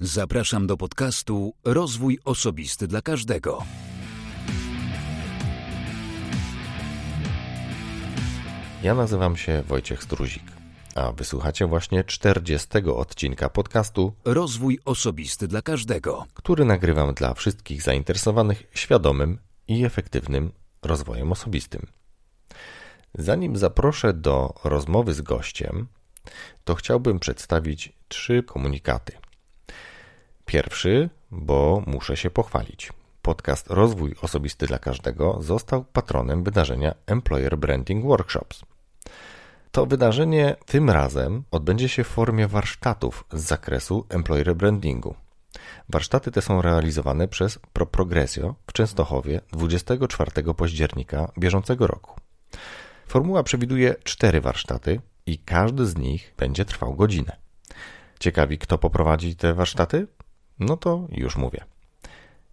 [0.00, 3.64] Zapraszam do podcastu Rozwój Osobisty dla Każdego.
[8.82, 10.42] Ja nazywam się Wojciech Struzik,
[10.94, 18.62] a wysłuchacie właśnie 40 odcinka podcastu Rozwój Osobisty dla Każdego, który nagrywam dla wszystkich zainteresowanych
[18.74, 19.38] świadomym
[19.68, 20.52] i efektywnym
[20.82, 21.86] rozwojem osobistym.
[23.14, 25.88] Zanim zaproszę do rozmowy z gościem,
[26.64, 29.27] to chciałbym przedstawić trzy komunikaty.
[30.48, 32.92] Pierwszy, bo muszę się pochwalić.
[33.22, 38.62] Podcast Rozwój Osobisty dla Każdego został patronem wydarzenia Employer Branding Workshops.
[39.72, 45.14] To wydarzenie tym razem odbędzie się w formie warsztatów z zakresu employer brandingu.
[45.88, 52.20] Warsztaty te są realizowane przez ProProgresio w Częstochowie 24 października bieżącego roku.
[53.06, 57.36] Formuła przewiduje cztery warsztaty i każdy z nich będzie trwał godzinę.
[58.20, 60.06] Ciekawi, kto poprowadzi te warsztaty?
[60.60, 61.64] No to już mówię.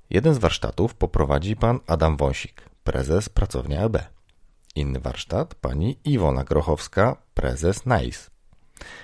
[0.09, 3.97] Jeden z warsztatów poprowadzi pan Adam Wąsik, prezes pracownia EB.
[4.75, 8.29] Inny warsztat pani Iwona Grochowska, prezes NICE.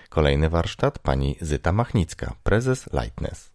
[0.10, 3.52] Kolejny warsztat pani Zyta Machnicka, prezes Lightness.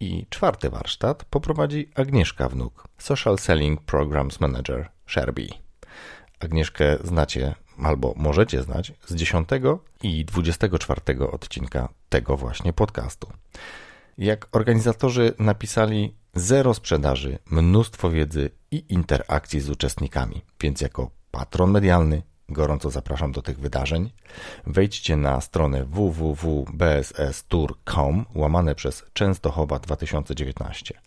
[0.00, 5.48] I czwarty warsztat poprowadzi Agnieszka Wnuk, Social Selling Programs Manager Sherby.
[6.40, 9.48] Agnieszkę znacie albo możecie znać z 10
[10.02, 11.00] i 24
[11.32, 13.32] odcinka tego właśnie podcastu.
[14.18, 22.22] Jak organizatorzy napisali, zero sprzedaży, mnóstwo wiedzy i interakcji z uczestnikami, więc jako patron medialny
[22.48, 24.10] gorąco zapraszam do tych wydarzeń.
[24.66, 31.00] Wejdźcie na stronę www.bsstour.com łamane przez Częstochowa 2019.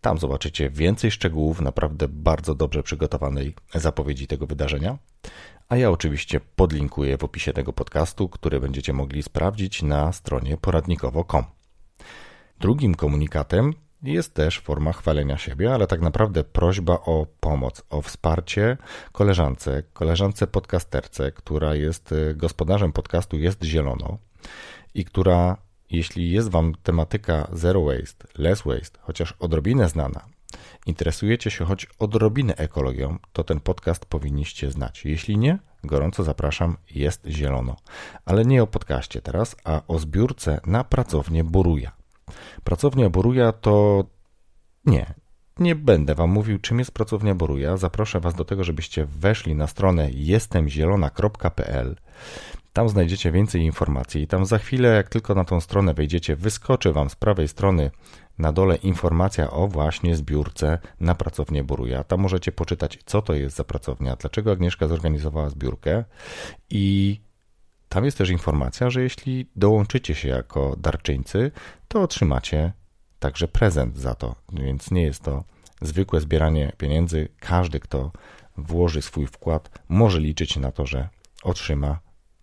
[0.00, 4.98] Tam zobaczycie więcej szczegółów naprawdę bardzo dobrze przygotowanej zapowiedzi tego wydarzenia.
[5.68, 11.57] A ja oczywiście podlinkuję w opisie tego podcastu, który będziecie mogli sprawdzić na stronie poradnikowo.com.
[12.60, 18.76] Drugim komunikatem jest też forma chwalenia siebie, ale tak naprawdę prośba o pomoc, o wsparcie
[19.12, 24.18] koleżance, koleżance podcasterce, która jest y, gospodarzem podcastu Jest Zielono
[24.94, 25.56] i która,
[25.90, 30.24] jeśli jest Wam tematyka zero waste, less waste, chociaż odrobinę znana,
[30.86, 35.04] interesujecie się choć odrobinę ekologią, to ten podcast powinniście znać.
[35.04, 37.76] Jeśli nie, gorąco zapraszam, jest zielono.
[38.24, 41.97] Ale nie o podcaście teraz, a o zbiórce na pracownię Boruja.
[42.64, 44.04] Pracownia Boruja to
[44.84, 45.14] nie.
[45.58, 47.76] Nie będę Wam mówił, czym jest pracownia Boruja.
[47.76, 51.96] Zaproszę Was do tego, żebyście weszli na stronę jestemzielona.pl.
[52.72, 54.26] Tam znajdziecie więcej informacji.
[54.26, 57.90] Tam za chwilę, jak tylko na tą stronę wejdziecie, wyskoczy Wam z prawej strony
[58.38, 62.04] na dole informacja o właśnie zbiórce na pracownię Boruja.
[62.04, 66.04] Tam możecie poczytać, co to jest za pracownia, dlaczego Agnieszka zorganizowała zbiórkę
[66.70, 67.20] i
[67.88, 71.50] tam jest też informacja, że jeśli dołączycie się jako darczyńcy,
[71.88, 72.72] to otrzymacie
[73.18, 75.44] także prezent za to, więc nie jest to
[75.82, 77.28] zwykłe zbieranie pieniędzy.
[77.40, 78.12] Każdy, kto
[78.56, 81.08] włoży swój wkład, może liczyć na to, że
[81.42, 82.00] otrzyma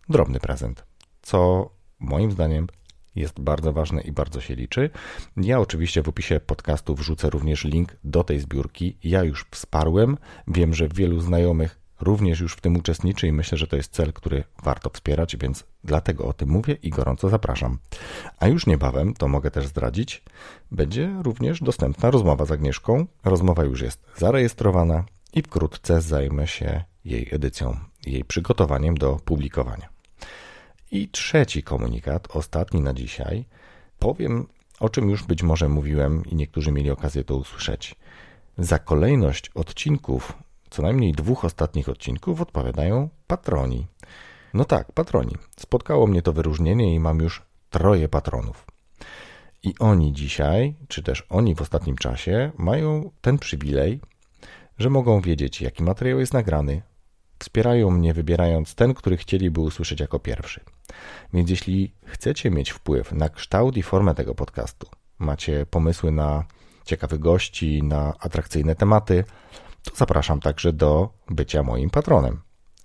[0.09, 0.85] drobny prezent,
[1.21, 1.69] co
[1.99, 2.67] moim zdaniem
[3.15, 4.89] jest bardzo ważne i bardzo się liczy.
[5.37, 8.97] Ja oczywiście w opisie podcastu wrzucę również link do tej zbiórki.
[9.03, 10.17] Ja już wsparłem.
[10.47, 14.13] Wiem, że wielu znajomych również już w tym uczestniczy i myślę, że to jest cel,
[14.13, 17.77] który warto wspierać, więc dlatego o tym mówię i gorąco zapraszam.
[18.39, 20.23] A już niebawem, to mogę też zdradzić,
[20.71, 23.05] będzie również dostępna rozmowa z Agnieszką.
[23.23, 25.03] Rozmowa już jest zarejestrowana
[25.33, 29.89] i wkrótce zajmę się jej edycją, jej przygotowaniem do publikowania.
[30.91, 33.45] I trzeci komunikat, ostatni na dzisiaj,
[33.99, 34.47] powiem
[34.79, 37.95] o czym już być może mówiłem i niektórzy mieli okazję to usłyszeć.
[38.57, 40.33] Za kolejność odcinków
[40.69, 43.87] co najmniej dwóch ostatnich odcinków odpowiadają patroni.
[44.53, 45.35] No tak, patroni.
[45.59, 48.65] Spotkało mnie to wyróżnienie i mam już troje patronów.
[49.63, 53.99] I oni dzisiaj, czy też oni w ostatnim czasie, mają ten przywilej,
[54.77, 56.81] że mogą wiedzieć, jaki materiał jest nagrany.
[57.39, 60.61] Wspierają mnie, wybierając ten, który chcieliby usłyszeć jako pierwszy.
[61.33, 64.87] Więc jeśli chcecie mieć wpływ na kształt i formę tego podcastu,
[65.19, 66.43] macie pomysły na
[66.85, 69.23] ciekawych gości, na atrakcyjne tematy,
[69.85, 72.41] to zapraszam także do bycia moim patronem.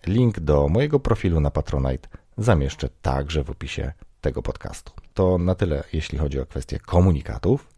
[0.07, 2.09] Link do mojego profilu na Patronite
[2.39, 4.93] zamieszczę także w opisie tego podcastu.
[5.15, 7.75] To na tyle, jeśli chodzi o kwestię komunikatów.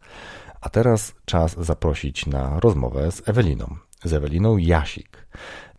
[0.61, 3.75] A teraz czas zaprosić na rozmowę z Eweliną.
[4.03, 5.27] Z Eweliną Jasik.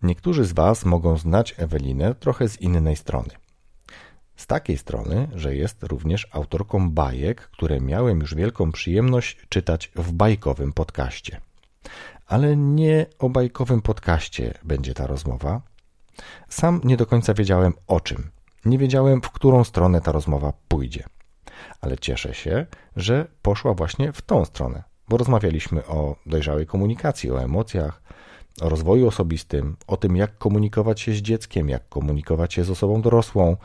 [0.02, 3.30] Niektórzy z Was mogą znać Ewelinę trochę z innej strony.
[4.36, 10.12] Z takiej strony, że jest również autorką bajek, które miałem już wielką przyjemność czytać w
[10.12, 11.40] bajkowym podcaście
[12.26, 15.60] ale nie o bajkowym podcaście będzie ta rozmowa.
[16.48, 18.30] Sam nie do końca wiedziałem o czym.
[18.64, 21.04] Nie wiedziałem, w którą stronę ta rozmowa pójdzie.
[21.80, 22.66] ale cieszę się,
[22.96, 28.02] że poszła właśnie w tą stronę, bo rozmawialiśmy o dojrzałej komunikacji, o emocjach,
[28.60, 33.02] o rozwoju osobistym, o tym, jak komunikować się z dzieckiem, jak komunikować się z osobą
[33.02, 33.56] dorosłą.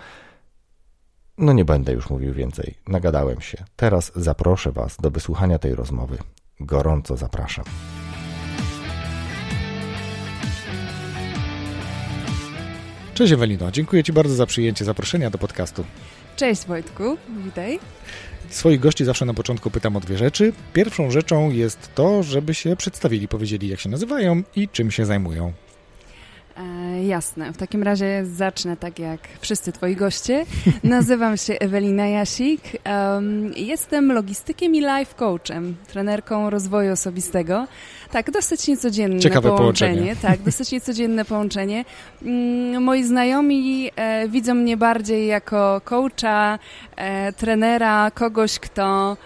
[1.38, 3.64] No nie będę już mówił więcej, nagadałem się.
[3.76, 6.18] Teraz zaproszę Was do wysłuchania tej rozmowy.
[6.60, 7.66] Gorąco zapraszam.
[13.20, 15.86] Cześć Ewelino, dziękuję Ci bardzo za przyjęcie zaproszenia do podcastu.
[16.36, 17.80] Cześć Wojtku, witaj.
[18.50, 20.54] Swoich gości zawsze na początku pytam o dwie rzeczy.
[20.74, 25.54] Pierwszą rzeczą jest to, żeby się przedstawili, powiedzieli jak się nazywają i czym się zajmują.
[26.60, 30.46] E, jasne, w takim razie zacznę tak jak wszyscy twoi goście.
[30.84, 32.62] Nazywam się Ewelina Jasik.
[33.14, 37.68] Um, jestem logistykiem i life coachem, trenerką rozwoju osobistego.
[38.12, 39.94] Tak, dosyć niecodzienne Ciekawe połączenie.
[39.96, 40.16] połączenie.
[40.22, 41.86] Tak, dosyć niecodzienne połączenie.
[42.22, 46.60] Mm, moi znajomi e, widzą mnie bardziej jako coacha,
[46.96, 49.18] e, trenera, kogoś, kto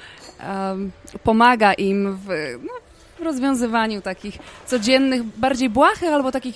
[1.24, 2.27] pomaga im w,
[2.63, 2.82] no, w
[3.23, 6.55] rozwiązywaniu takich codziennych, bardziej błahych albo takich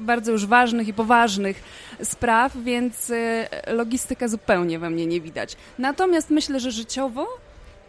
[0.00, 1.62] bardzo już ważnych i poważnych
[2.02, 5.56] spraw, więc y, logistyka zupełnie we mnie nie widać.
[5.78, 7.26] Natomiast myślę, że życiowo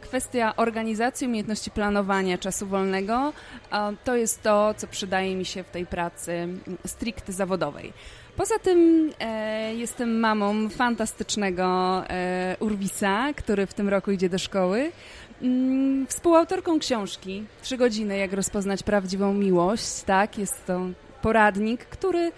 [0.02, 3.34] kwestia organizacji, umiejętności planowania czasu wolnego
[4.04, 6.48] to jest to, co przydaje mi się w tej pracy
[6.86, 7.94] stricte zawodowej.
[8.38, 14.92] Poza tym e, jestem mamą fantastycznego e, Urwisa, który w tym roku idzie do szkoły.
[15.42, 20.02] Mm, współautorką książki Trzy godziny, jak rozpoznać prawdziwą miłość.
[20.06, 20.82] Tak, jest to
[21.22, 22.32] poradnik, który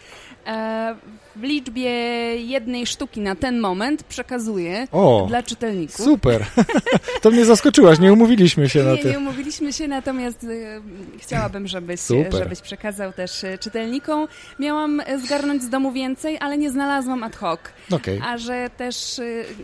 [1.36, 1.90] w liczbie
[2.36, 6.06] jednej sztuki na ten moment przekazuje o, dla czytelników.
[6.06, 6.46] Super!
[7.22, 9.12] To mnie zaskoczyłaś, nie umówiliśmy się nie, na tym.
[9.12, 10.82] Nie umówiliśmy się, natomiast y,
[11.18, 12.02] chciałabym, żebyś,
[12.32, 14.28] żebyś przekazał też y, czytelnikom.
[14.60, 17.60] Miałam zgarnąć z domu więcej, ale nie znalazłam ad hoc.
[17.92, 18.20] Okay.
[18.24, 19.22] A że też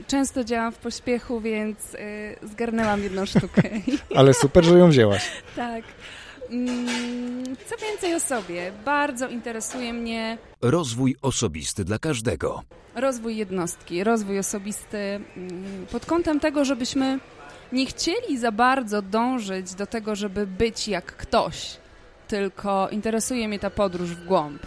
[0.07, 1.77] często działam w pośpiechu, więc
[2.43, 3.61] zgarnęłam jedną sztukę.
[4.15, 5.31] ale super, że ją wzięłaś.
[5.55, 5.83] tak.
[6.49, 8.71] Mm, co więcej o sobie?
[8.85, 12.63] Bardzo interesuje mnie rozwój osobisty dla każdego.
[12.95, 17.19] Rozwój jednostki, rozwój osobisty mm, pod kątem tego, żebyśmy
[17.71, 21.77] nie chcieli za bardzo dążyć do tego, żeby być jak ktoś,
[22.27, 24.61] tylko interesuje mnie ta podróż w głąb.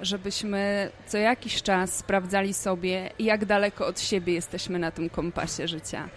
[0.00, 6.08] Żebyśmy co jakiś czas sprawdzali sobie, jak daleko od siebie jesteśmy na tym kompasie życia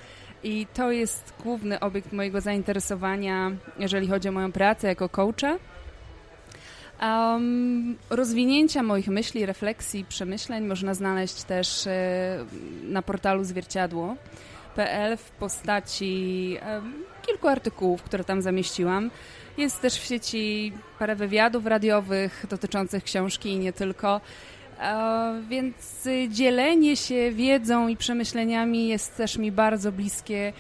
[0.44, 5.58] i to jest główny obiekt mojego zainteresowania, jeżeli chodzi o moją pracę jako coacha.
[7.02, 12.46] Um, rozwinięcia moich myśli, refleksji, przemyśleń można znaleźć też e,
[12.84, 16.82] na portalu zwierciadło.pl w postaci e,
[17.22, 19.12] kilku artykułów, które tam zamieściłam.
[19.58, 24.22] Jest też w sieci parę wywiadów radiowych dotyczących książki i nie tylko.
[25.50, 30.54] Więc dzielenie się wiedzą i przemyśleniami jest też mi bardzo bliskie.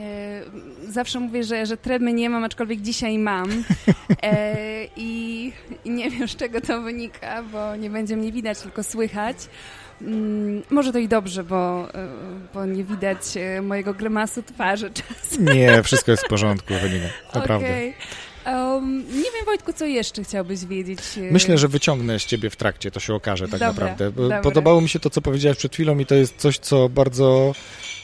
[0.00, 0.42] E,
[0.88, 3.48] zawsze mówię, że, że tremy nie mam, aczkolwiek dzisiaj mam.
[4.22, 4.54] E,
[4.96, 5.52] I,
[5.84, 9.36] I nie wiem, z czego to wynika, bo nie będzie mnie widać, tylko słychać.
[10.02, 12.08] Mm, może to i dobrze, bo, e,
[12.54, 13.18] bo nie widać
[13.62, 15.44] mojego grymasu twarzy czasem.
[15.44, 17.66] Nie, wszystko jest w porządku, Ewelina, naprawdę.
[17.66, 17.92] Okay.
[18.46, 20.98] Um, nie wiem, Wojtku, co jeszcze chciałbyś wiedzieć?
[21.16, 24.12] E, Myślę, że wyciągnę z ciebie w trakcie, to się okaże tak dobra, naprawdę.
[24.12, 24.40] Dobra.
[24.40, 27.52] Podobało mi się to, co powiedziałeś przed chwilą i to jest coś, co bardzo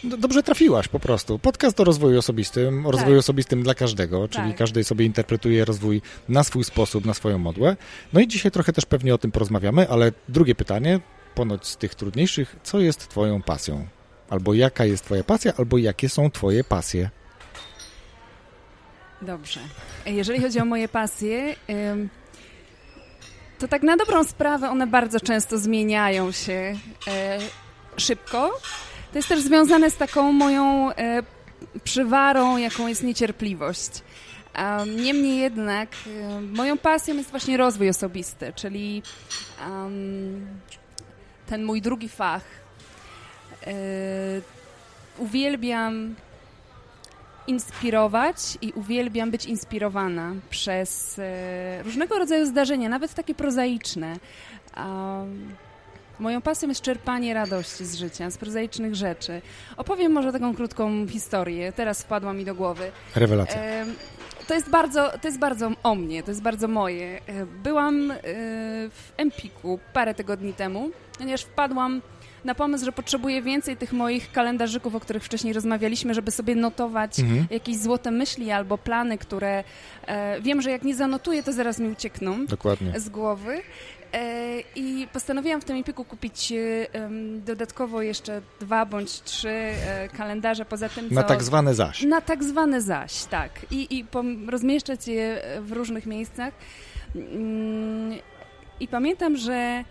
[0.05, 1.39] dobrze trafiłaś po prostu.
[1.39, 2.93] Podcast o rozwoju osobistym, o tak.
[2.93, 4.57] rozwoju osobistym dla każdego, czyli tak.
[4.57, 7.77] każdy sobie interpretuje rozwój na swój sposób, na swoją modłę.
[8.13, 11.01] No i dzisiaj trochę też pewnie o tym porozmawiamy, ale drugie pytanie,
[11.35, 13.87] ponoć z tych trudniejszych, co jest twoją pasją?
[14.31, 17.11] Albo jaka jest twoja pasja, albo jakie są twoje pasje?
[19.23, 19.61] Dobrze.
[20.07, 21.55] Jeżeli chodzi o moje pasje,
[23.59, 26.75] to tak na dobrą sprawę one bardzo często zmieniają się
[27.07, 27.39] e,
[27.97, 28.61] szybko.
[29.13, 31.23] To jest też związane z taką moją e,
[31.85, 33.91] przywarą, jaką jest niecierpliwość.
[34.97, 35.89] Niemniej jednak
[36.53, 39.03] moją pasją jest właśnie rozwój osobisty, czyli
[41.47, 42.45] ten mój drugi fach.
[43.67, 43.73] E,
[45.19, 46.15] uwielbiam
[47.47, 54.17] inspirować i uwielbiam być inspirowana przez e, różnego rodzaju zdarzenia, nawet takie prozaiczne.
[54.77, 55.55] Um,
[56.19, 59.43] moją pasją jest czerpanie radości z życia, z prozaicznych rzeczy.
[59.77, 62.93] Opowiem może taką krótką historię, teraz wpadła mi do głowy.
[63.15, 63.61] Rewelacja.
[63.61, 63.85] E,
[64.49, 67.21] to jest, bardzo, to jest bardzo o mnie, to jest bardzo moje.
[67.27, 68.17] E, byłam e,
[68.91, 72.03] w Empiku parę tygodni temu, ponieważ wpadłam
[72.45, 77.21] na pomysł, że potrzebuję więcej tych moich kalendarzyków, o których wcześniej rozmawialiśmy, żeby sobie notować
[77.21, 77.47] mhm.
[77.51, 79.65] jakieś złote myśli albo plany, które
[80.07, 83.01] e, wiem, że jak nie zanotuję, to zaraz mi uciekną Dokładnie.
[83.01, 83.63] z głowy.
[84.13, 86.53] E, I postanowiłam w tym Empiku kupić
[87.47, 91.15] dodatkowo jeszcze dwa bądź trzy e, kalendarze poza tym, co...
[91.15, 92.03] Na tak zwane zaś.
[92.03, 93.51] Na tak zwane zaś, tak.
[93.71, 94.05] I, i
[94.49, 96.55] rozmieszczać je w różnych miejscach.
[97.17, 98.19] Mm,
[98.81, 99.85] I pamiętam, że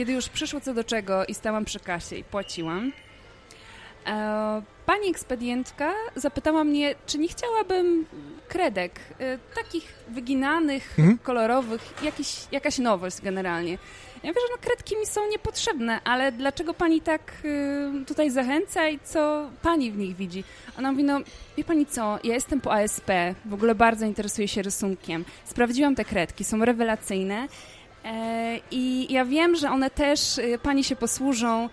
[0.00, 2.92] kiedy już przyszło co do czego i stałam przy kasie i płaciłam,
[4.06, 8.06] e, pani ekspedientka zapytała mnie, czy nie chciałabym
[8.48, 11.18] kredek, e, takich wyginanych, mhm.
[11.18, 13.78] kolorowych, jakiś, jakaś nowość generalnie.
[14.22, 18.88] Ja mówię, że no kredki mi są niepotrzebne, ale dlaczego pani tak y, tutaj zachęca
[18.88, 20.44] i co pani w nich widzi?
[20.78, 21.20] Ona mówi, no
[21.56, 23.10] wie pani co, ja jestem po ASP,
[23.44, 25.24] w ogóle bardzo interesuję się rysunkiem.
[25.44, 27.48] Sprawdziłam te kredki, są rewelacyjne
[28.70, 31.68] i ja wiem, że one też y, pani się posłużą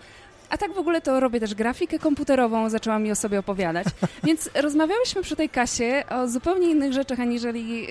[0.50, 3.86] a tak w ogóle to robię też grafikę komputerową, zaczęła mi o sobie opowiadać.
[4.24, 7.86] Więc rozmawiałyśmy przy tej kasie o zupełnie innych rzeczach, aniżeli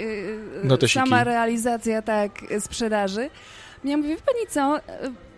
[0.79, 3.29] yy, sama realizacja tak sprzedaży.
[3.83, 4.79] Ja mówię, wie pani co,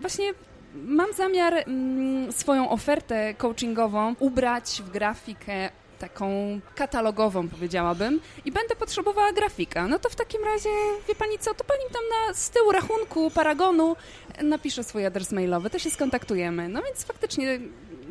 [0.02, 0.26] właśnie
[0.74, 9.34] mam zamiar mm, swoją ofertę coachingową ubrać w grafikę taką katalogową, powiedziałabym, i będę potrzebowała
[9.34, 9.88] grafika.
[9.88, 10.70] No to w takim razie,
[11.08, 13.96] wie pani co, to pani tam na, z tyłu rachunku Paragonu
[14.44, 16.70] napisze swój adres mailowy, to się skontaktujemy.
[16.70, 17.60] No więc faktycznie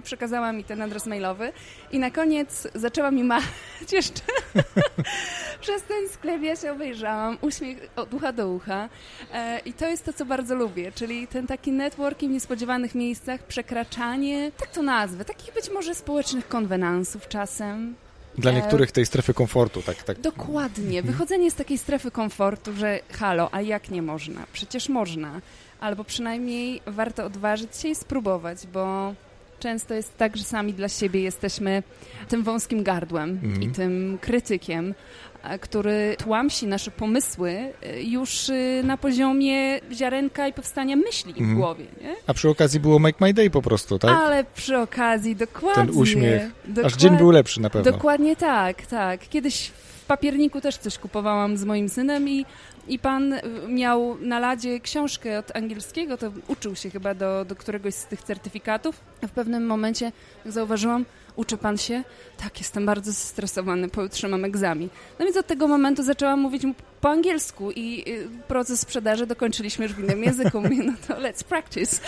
[0.02, 1.52] przekazała mi ten adres mailowy
[1.92, 4.22] i na koniec zaczęła mi machać jeszcze
[5.60, 6.42] przez ten sklep.
[6.42, 8.88] Ja się obejrzałam, uśmiech od ucha do ucha
[9.32, 13.42] e, i to jest to, co bardzo lubię, czyli ten taki networking w niespodziewanych miejscach,
[13.42, 17.94] przekraczanie, tak to nazwę, takich być może społecznych konwenansów czasem.
[18.38, 20.20] Dla e, niektórych tej strefy komfortu, tak, tak.
[20.20, 20.98] Dokładnie.
[20.98, 21.06] Mhm.
[21.06, 24.46] Wychodzenie z takiej strefy komfortu, że halo, a jak nie można?
[24.52, 25.40] Przecież można.
[25.80, 29.14] Albo przynajmniej warto odważyć się i spróbować, bo
[29.58, 31.82] często jest tak, że sami dla siebie jesteśmy
[32.28, 33.62] tym wąskim gardłem mm.
[33.62, 34.94] i tym krytykiem,
[35.60, 37.50] który tłamsi nasze pomysły
[37.82, 41.36] e, już y, na poziomie ziarenka i powstania myśli mm.
[41.36, 41.58] w mhm.
[41.58, 41.84] głowie.
[42.02, 42.16] Nie?
[42.26, 44.10] A przy okazji było Make My Day po prostu, tak?
[44.10, 45.86] Ale przy okazji, dokładnie.
[45.86, 46.42] Ten uśmiech.
[46.84, 47.92] Aż dzień był lepszy na pewno.
[47.92, 49.28] Dokładnie tak, tak.
[49.28, 49.68] Kiedyś
[50.02, 52.46] w papierniku też coś kupowałam z moim synem i
[52.88, 53.34] i pan
[53.68, 58.22] miał na ladzie książkę od angielskiego, to uczył się chyba do, do któregoś z tych
[58.22, 59.00] certyfikatów.
[59.22, 60.12] A w pewnym momencie,
[60.44, 61.04] jak zauważyłam,
[61.38, 62.02] uczy pan się?
[62.36, 64.88] Tak, jestem bardzo zestresowany, pojutrze mam egzamin.
[65.18, 69.84] No więc od tego momentu zaczęłam mówić mu po angielsku i y, proces sprzedaży dokończyliśmy
[69.84, 70.60] już w innym języku.
[70.60, 71.96] Mówię, no to let's practice.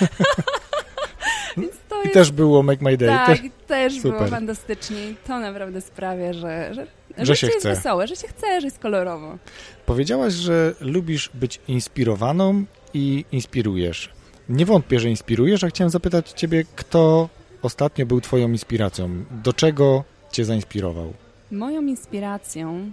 [2.05, 3.09] I też było Make My Day.
[3.09, 4.97] Tak, też, też było fantastycznie.
[5.27, 6.87] To naprawdę sprawia, że, że,
[7.19, 7.55] że się chce.
[7.55, 9.39] jest wesołe, że się chce, że jest kolorowo.
[9.87, 14.11] Powiedziałaś, że lubisz być inspirowaną i inspirujesz.
[14.49, 17.29] Nie wątpię, że inspirujesz, a chciałem zapytać ciebie, kto
[17.63, 19.25] ostatnio był twoją inspiracją?
[19.31, 21.13] Do czego cię zainspirował?
[21.53, 22.93] Moją inspiracją,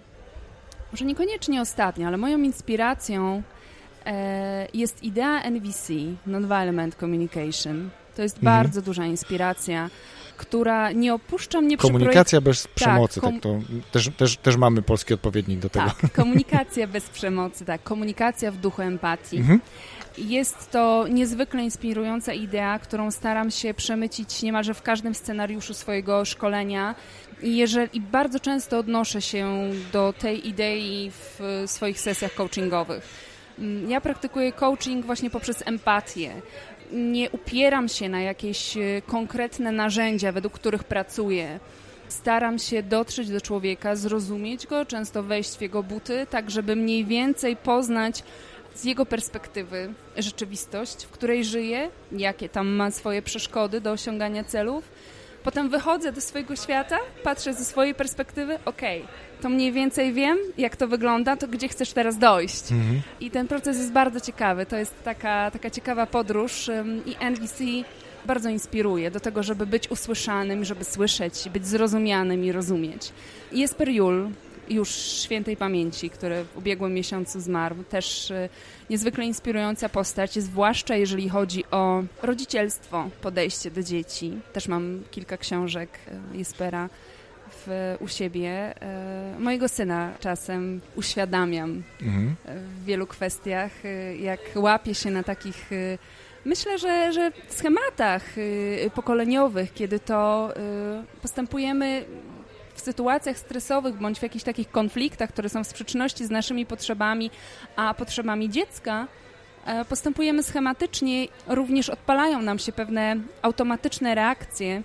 [0.92, 3.44] może niekoniecznie ostatnio, ale moją inspiracją
[4.06, 5.94] e, jest idea NVC,
[6.26, 7.90] Nonviolent Communication.
[8.16, 8.58] To jest mhm.
[8.58, 9.90] bardzo duża inspiracja,
[10.38, 13.60] która nie opuszcza mnie Komunikacja bez tak, przemocy, tak, to
[13.92, 15.92] też, też, też mamy polski odpowiednik do tego.
[16.02, 19.38] Tak, komunikacja bez przemocy, tak, komunikacja w duchu empatii.
[19.38, 19.62] Mhm.
[20.18, 26.96] Jest to niezwykle inspirująca idea, którą staram się przemycić niemalże w każdym scenariuszu swojego szkolenia.
[27.42, 33.08] I, jeżeli, bardzo często odnoszę się do tej idei w swoich sesjach coachingowych.
[33.60, 36.42] Mm, ja praktykuję coaching właśnie poprzez empatię
[36.92, 41.60] nie upieram się na jakieś e, konkretne narzędzia, według których pracuję.
[42.08, 47.06] Staram się dotrzeć do człowieka, zrozumieć go, często wejść w jego buty, tak żeby mniej
[47.06, 48.24] więcej poznać
[48.78, 54.84] z jego perspektywy rzeczywistość, w której żyje, jakie tam ma swoje przeszkody do osiągania celów
[55.48, 60.38] Potem wychodzę do swojego świata, patrzę ze swojej perspektywy, okej, okay, to mniej więcej wiem,
[60.58, 62.72] jak to wygląda, to gdzie chcesz teraz dojść.
[62.72, 63.02] Mhm.
[63.20, 64.66] I ten proces jest bardzo ciekawy.
[64.66, 66.70] To jest taka, taka ciekawa podróż
[67.06, 67.64] i NVC
[68.26, 73.12] bardzo inspiruje do tego, żeby być usłyszanym, żeby słyszeć, być zrozumianym i rozumieć.
[73.52, 74.30] Jesper Jul,
[74.70, 77.76] już świętej pamięci, który w ubiegłym miesiącu zmarł.
[77.84, 78.50] Też y,
[78.90, 84.40] niezwykle inspirująca postać, zwłaszcza jeżeli chodzi o rodzicielstwo, podejście do dzieci.
[84.54, 85.90] Też mam kilka książek
[86.34, 86.90] y, Jespera
[87.52, 88.74] w, u siebie.
[89.36, 92.36] Y, mojego syna czasem uświadamiam mhm.
[92.46, 93.72] w wielu kwestiach,
[94.20, 95.70] jak łapie się na takich
[96.46, 98.24] Myślę, że, że schematach
[98.96, 100.54] pokoleniowych, kiedy to
[101.22, 102.06] postępujemy
[102.78, 107.32] w sytuacjach stresowych bądź w jakichś takich konfliktach, które są w sprzeczności z naszymi potrzebami,
[107.76, 109.08] a potrzebami dziecka,
[109.66, 114.84] e, postępujemy schematycznie, również odpalają nam się pewne automatyczne reakcje.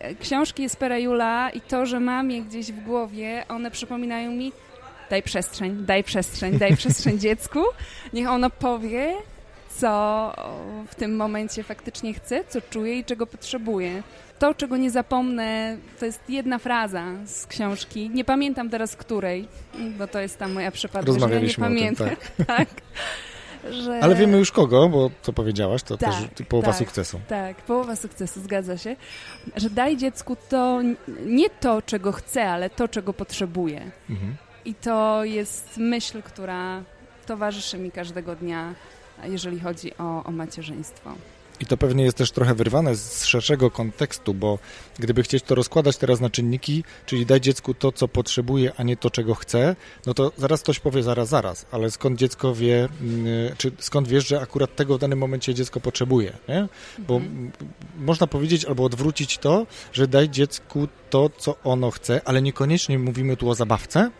[0.00, 4.52] E, książki Jespera Jula i to, że mam je gdzieś w głowie, one przypominają mi
[5.10, 7.60] daj przestrzeń, daj przestrzeń, daj przestrzeń dziecku,
[8.12, 9.14] niech ono powie,
[9.76, 10.32] co
[10.88, 14.02] w tym momencie faktycznie chce, co czuje i czego potrzebuje.
[14.38, 18.10] To, czego nie zapomnę, to jest jedna fraza z książki.
[18.10, 19.48] Nie pamiętam teraz której,
[19.98, 21.20] bo to jest ta moja przypadłość.
[21.20, 22.08] Rozmawialiśmy ja nie pamiętam.
[22.08, 22.46] Tym, tak.
[22.56, 22.68] tak.
[23.70, 24.00] Że...
[24.02, 27.20] Ale wiemy już kogo, bo co powiedziałaś, to tak, też połowa tak, sukcesu.
[27.28, 28.96] Tak, połowa sukcesu, zgadza się.
[29.56, 30.80] Że daj dziecku to
[31.26, 33.90] nie to, czego chce, ale to, czego potrzebuje.
[34.10, 34.36] Mhm.
[34.64, 36.82] I to jest myśl, która
[37.26, 38.74] towarzyszy mi każdego dnia,
[39.26, 41.14] jeżeli chodzi o, o macierzyństwo.
[41.60, 44.58] I to pewnie jest też trochę wyrwane z szerszego kontekstu, bo
[44.98, 48.96] gdyby chcieć to rozkładać teraz na czynniki, czyli dać dziecku to, co potrzebuje, a nie
[48.96, 49.76] to, czego chce,
[50.06, 54.28] no to zaraz ktoś powie zaraz, zaraz, ale skąd dziecko wie, mm, czy skąd wiesz,
[54.28, 56.68] że akurat tego w danym momencie dziecko potrzebuje, nie?
[56.98, 57.52] Bo mhm.
[57.98, 63.36] można powiedzieć albo odwrócić to, że daj dziecku to, co ono chce, ale niekoniecznie mówimy
[63.36, 64.10] tu o zabawce,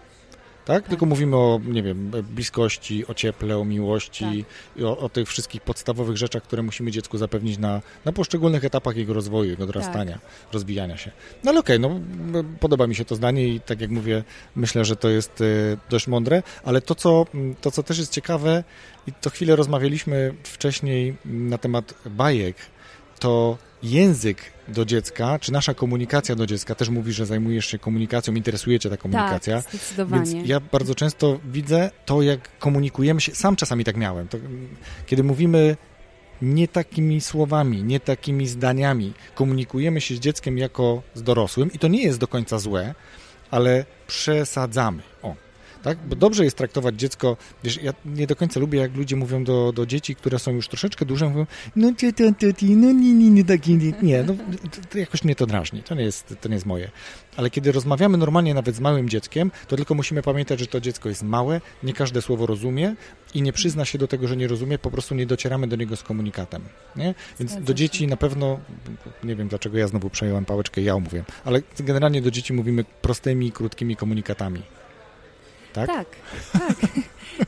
[0.64, 0.82] tak?
[0.82, 0.88] tak?
[0.88, 4.34] Tylko mówimy o, nie wiem, bliskości, o cieple, o miłości tak.
[4.76, 8.96] i o, o, tych wszystkich podstawowych rzeczach, które musimy dziecku zapewnić na, na poszczególnych etapach
[8.96, 10.52] jego rozwoju, jego dorastania, tak.
[10.52, 11.10] rozwijania się.
[11.44, 12.00] No ale okej, okay,
[12.32, 14.24] no podoba mi się to zdanie i tak jak mówię,
[14.56, 17.26] myślę, że to jest y, dość mądre, ale to co,
[17.60, 18.64] to, co też jest ciekawe
[19.06, 22.56] i to chwilę rozmawialiśmy wcześniej na temat bajek,
[23.18, 24.38] to język
[24.68, 28.90] do dziecka, czy nasza komunikacja do dziecka też mówi, że zajmujesz się komunikacją, interesuje cię
[28.90, 29.62] ta komunikacja.
[29.62, 30.32] Tak, zdecydowanie.
[30.32, 34.38] Więc ja bardzo często widzę to, jak komunikujemy się, sam czasami tak miałem, to,
[35.06, 35.76] kiedy mówimy
[36.42, 41.88] nie takimi słowami, nie takimi zdaniami, komunikujemy się z dzieckiem jako z dorosłym i to
[41.88, 42.94] nie jest do końca złe,
[43.50, 45.02] ale przesadzamy.
[45.22, 45.34] O,
[45.84, 45.98] tak?
[46.08, 49.72] Bo dobrze jest traktować dziecko, wiesz, ja nie do końca lubię, jak ludzie mówią do,
[49.72, 53.14] do dzieci, które są już troszeczkę duże, mówią, no ty, ty, ty, ty, no nie,
[53.14, 54.34] nie, nie, taki, nie, nie, no
[54.90, 56.90] to, jakoś mnie to drażni, to nie, jest, to nie jest moje.
[57.36, 61.08] Ale kiedy rozmawiamy normalnie nawet z małym dzieckiem, to tylko musimy pamiętać, że to dziecko
[61.08, 62.94] jest małe, nie każde słowo rozumie
[63.34, 65.96] i nie przyzna się do tego, że nie rozumie, po prostu nie docieramy do niego
[65.96, 66.62] z komunikatem,
[66.96, 67.14] nie?
[67.40, 68.60] Więc do dzieci na pewno,
[69.24, 73.52] nie wiem dlaczego ja znowu przejąłem pałeczkę, ja mówię, ale generalnie do dzieci mówimy prostymi,
[73.52, 74.62] krótkimi komunikatami
[75.74, 75.86] tak?
[75.86, 76.06] Tak,
[76.52, 76.76] tak.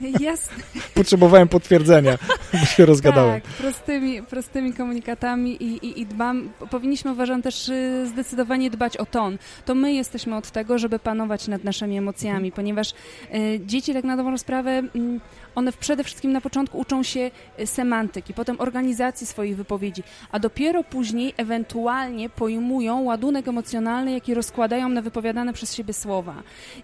[0.20, 0.56] Jasne.
[0.94, 2.18] Potrzebowałem potwierdzenia,
[2.52, 3.40] bo się rozgadałem.
[3.40, 9.06] Tak, prostymi, prostymi komunikatami i, i, i dbam, powinniśmy uważam też y, zdecydowanie dbać o
[9.06, 9.38] ton.
[9.64, 12.52] To my jesteśmy od tego, żeby panować nad naszymi emocjami, mhm.
[12.52, 15.20] ponieważ y, dzieci tak na dobrą sprawę, y,
[15.54, 20.84] one przede wszystkim na początku uczą się y, semantyki, potem organizacji swoich wypowiedzi, a dopiero
[20.84, 26.42] później ewentualnie pojmują ładunek emocjonalny, jaki rozkładają na wypowiadane przez siebie słowa.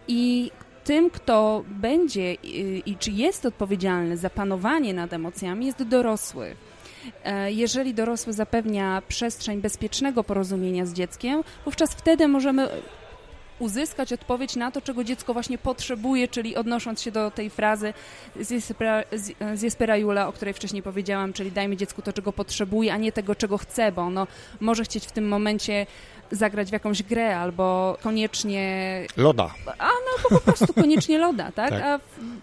[0.09, 0.51] I
[0.85, 6.57] tym, kto będzie i, i czy jest odpowiedzialny za panowanie nad emocjami, jest dorosły.
[7.25, 12.69] E, jeżeli dorosły zapewnia przestrzeń bezpiecznego porozumienia z dzieckiem, wówczas wtedy możemy
[13.59, 17.95] uzyskać odpowiedź na to, czego dziecko właśnie potrzebuje, czyli odnosząc się do tej frazy
[19.53, 23.13] z Jespera Jula, o której wcześniej powiedziałam, czyli dajmy dziecku to, czego potrzebuje, a nie
[23.13, 24.27] tego, czego chce, bo ono
[24.61, 25.87] może chcieć w tym momencie
[26.33, 29.07] zagrać w jakąś grę albo koniecznie...
[29.17, 29.55] Loda.
[29.79, 31.71] A no po prostu koniecznie loda, tak?
[31.71, 31.83] tak?
[31.83, 32.01] A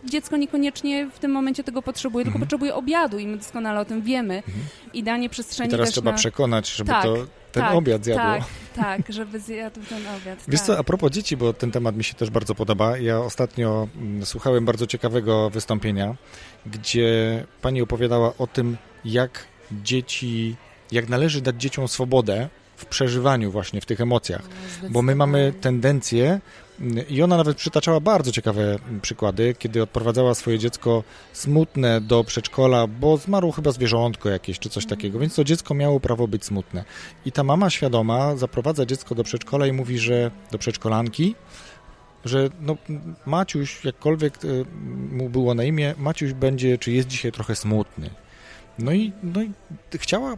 [0.10, 2.48] dziecko niekoniecznie w tym momencie tego potrzebuje, tylko mhm.
[2.48, 4.36] potrzebuje obiadu i my doskonale o tym wiemy.
[4.36, 4.66] Mhm.
[4.94, 6.18] I danie przestrzeni I teraz trzeba na...
[6.18, 7.16] przekonać, żeby tak, to
[7.52, 8.26] ten tak, obiad zjadło.
[8.26, 8.44] Tak,
[8.76, 10.44] tak, żeby zjadł ten obiad.
[10.48, 10.68] Wiesz tak.
[10.68, 12.98] co, a propos dzieci, bo ten temat mi się też bardzo podoba.
[12.98, 16.16] Ja ostatnio mm, słuchałem bardzo ciekawego wystąpienia,
[16.66, 20.56] gdzie pani opowiadała o tym, jak dzieci,
[20.92, 24.42] jak należy dać dzieciom swobodę w przeżywaniu właśnie, w tych emocjach.
[24.84, 26.40] No, bo my mamy tendencję
[27.10, 33.18] i ona nawet przytaczała bardzo ciekawe przykłady, kiedy odprowadzała swoje dziecko smutne do przedszkola, bo
[33.18, 34.98] zmarło chyba zwierzątko jakieś czy coś mhm.
[35.00, 36.84] takiego, więc to dziecko miało prawo być smutne.
[37.26, 41.36] I ta mama świadoma zaprowadza dziecko do przedszkola i mówi, że do przedszkolanki,
[42.26, 42.78] że no,
[43.26, 44.48] Maciuś, jakkolwiek e,
[45.16, 48.10] mu było na imię, Maciuś będzie, czy jest dzisiaj trochę smutny.
[48.80, 49.52] No i, no i
[49.98, 50.38] chciała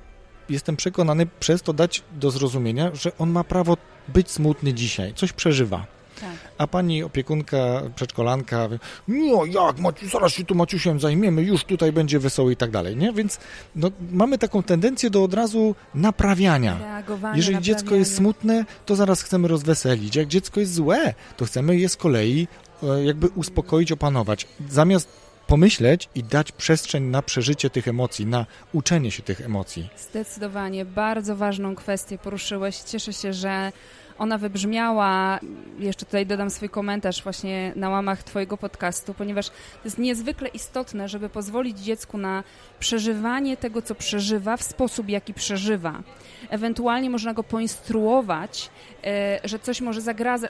[0.51, 5.33] jestem przekonany, przez to dać do zrozumienia, że on ma prawo być smutny dzisiaj, coś
[5.33, 5.85] przeżywa.
[6.21, 6.29] Tak.
[6.57, 8.69] A pani opiekunka, przedszkolanka,
[9.07, 12.97] no jak, Maciu, zaraz się tu Maciusiem zajmiemy, już tutaj będzie wesoły i tak dalej,
[12.97, 13.13] nie?
[13.13, 13.39] Więc
[13.75, 16.77] no, mamy taką tendencję do od razu naprawiania.
[16.79, 20.15] Reagowanie, Jeżeli dziecko jest smutne, to zaraz chcemy rozweselić.
[20.15, 22.47] Jak dziecko jest złe, to chcemy je z kolei
[22.83, 24.47] e, jakby uspokoić, opanować.
[24.69, 29.89] Zamiast pomyśleć i dać przestrzeń na przeżycie tych emocji, na uczenie się tych emocji.
[29.97, 30.85] Zdecydowanie.
[30.85, 32.77] Bardzo ważną kwestię poruszyłeś.
[32.77, 33.71] Cieszę się, że
[34.21, 35.39] ona wybrzmiała,
[35.79, 41.09] jeszcze tutaj dodam swój komentarz właśnie na łamach Twojego podcastu, ponieważ to jest niezwykle istotne,
[41.09, 42.43] żeby pozwolić dziecku na
[42.79, 46.03] przeżywanie tego, co przeżywa w sposób, jaki przeżywa.
[46.49, 48.69] Ewentualnie można go poinstruować,
[49.03, 50.01] e, że coś może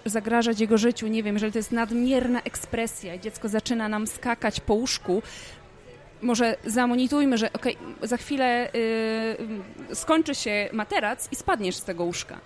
[0.06, 4.60] zagrażać jego życiu, nie wiem, jeżeli to jest nadmierna ekspresja i dziecko zaczyna nam skakać
[4.60, 5.22] po łóżku,
[6.22, 12.40] może zamonitujmy, że okay, za chwilę y, skończy się materac i spadniesz z tego łóżka.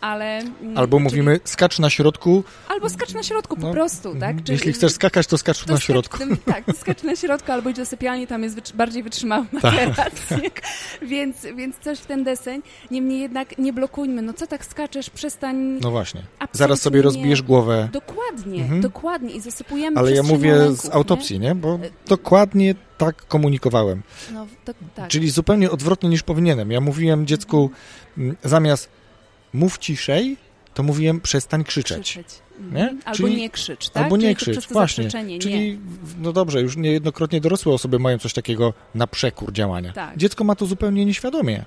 [0.00, 1.04] Ale, mm, albo czyli...
[1.04, 2.44] mówimy skacz na środku.
[2.68, 4.36] Albo skacz na środku po no, prostu, tak?
[4.36, 6.18] Czyli, jeśli chcesz skakać, to skacz to na środku.
[6.44, 9.62] Tak, skacz na środku albo idź do sypialni, tam jest wycz bardziej wytrzymały tak.
[9.62, 10.14] materac.
[11.02, 12.62] więc, więc coś w ten deseń.
[12.90, 14.22] Niemniej jednak nie blokujmy.
[14.22, 15.56] No co tak skaczesz, przestań...
[15.56, 16.22] No właśnie.
[16.52, 17.88] Zaraz sobie rozbijesz głowę.
[17.92, 18.80] Dokładnie, mhm.
[18.80, 21.48] dokładnie i zasypujemy Ale ja mówię z autopsji, nie?
[21.48, 21.54] nie?
[21.54, 24.02] Bo dokładnie tak komunikowałem.
[24.32, 25.08] No, to, tak.
[25.08, 26.70] Czyli zupełnie odwrotnie niż powinienem.
[26.70, 27.70] Ja mówiłem dziecku
[28.18, 28.88] mm, zamiast
[29.52, 30.36] mów ciszej,
[30.74, 32.10] to mówiłem przestań krzyczeć.
[32.10, 32.42] krzyczeć.
[32.60, 32.80] Nie?
[32.80, 33.00] Mhm.
[33.04, 34.02] Albo Czyli, nie krzycz, tak?
[34.02, 35.08] Albo nie Czyli krzycz, właśnie.
[35.40, 35.78] Czyli, nie.
[36.18, 39.92] no dobrze, już niejednokrotnie dorosłe osoby mają coś takiego na przekór działania.
[39.92, 40.16] Tak.
[40.16, 41.64] Dziecko ma to zupełnie nieświadomie.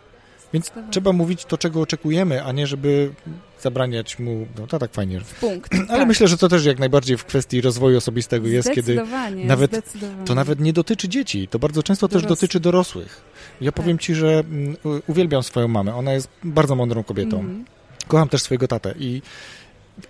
[0.54, 3.14] Więc trzeba mówić to, czego oczekujemy, a nie żeby
[3.62, 5.20] zabraniać mu, no to tak fajnie.
[5.20, 5.74] W punkt.
[5.90, 6.08] Ale tak.
[6.08, 9.02] myślę, że to też jak najbardziej w kwestii rozwoju osobistego jest, kiedy
[9.36, 9.94] nawet
[10.26, 12.24] to nawet nie dotyczy dzieci, to bardzo często Doros...
[12.24, 13.22] też dotyczy dorosłych.
[13.62, 14.06] Ja powiem tak.
[14.06, 14.76] ci, że mm,
[15.08, 17.40] uwielbiam swoją mamę, ona jest bardzo mądrą kobietą.
[17.40, 17.66] Mm.
[18.08, 19.22] Kocham też swojego tatę i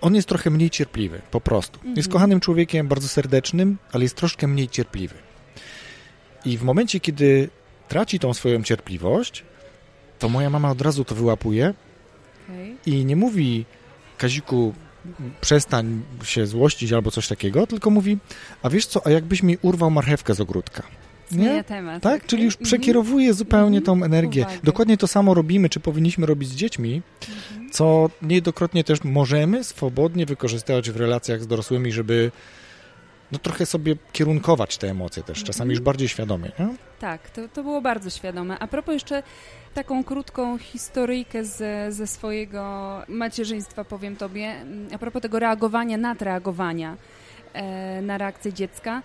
[0.00, 1.78] on jest trochę mniej cierpliwy, po prostu.
[1.78, 1.96] -hmm.
[1.96, 5.14] Jest kochanym człowiekiem, bardzo serdecznym, ale jest troszkę mniej cierpliwy.
[6.44, 7.48] I w momencie, kiedy
[7.88, 9.44] traci tą swoją cierpliwość,
[10.22, 11.74] to moja mama od razu to wyłapuje
[12.48, 12.76] okay.
[12.86, 13.64] i nie mówi
[14.18, 14.74] Kaziku,
[15.40, 18.18] przestań się złościć albo coś takiego, tylko mówi,
[18.62, 20.82] a wiesz co, a jakbyś mi urwał marchewkę z ogródka?
[21.32, 21.64] Nie?
[21.64, 22.02] temat.
[22.02, 22.28] Tak, okay.
[22.28, 22.64] czyli już mhm.
[22.64, 23.38] przekierowuje mm -hmm.
[23.38, 23.86] zupełnie mm -hmm.
[23.86, 24.42] tą energię.
[24.42, 24.58] Uwagę.
[24.64, 27.72] Dokładnie to samo robimy, czy powinniśmy robić z dziećmi, mm -hmm.
[27.72, 32.32] co niejednokrotnie też możemy swobodnie wykorzystywać w relacjach z dorosłymi, żeby
[33.32, 36.52] no trochę sobie kierunkować te emocje też, czasami już bardziej świadomie.
[36.58, 36.68] Nie?
[37.00, 38.58] Tak, to, to było bardzo świadome.
[38.58, 39.22] A propos jeszcze
[39.74, 44.54] taką krótką historyjkę ze, ze swojego macierzyństwa, powiem tobie,
[44.94, 46.96] a propos tego reagowania, nadreagowania
[47.52, 49.02] e, na reakcję dziecka.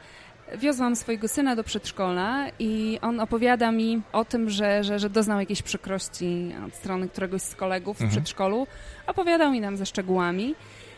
[0.57, 5.39] Wiozłam swojego syna do przedszkola i on opowiada mi o tym, że, że, że doznał
[5.39, 8.09] jakiejś przykrości od strony któregoś z kolegów mhm.
[8.09, 8.67] w przedszkolu.
[9.07, 10.55] Opowiadał mi nam ze szczegółami.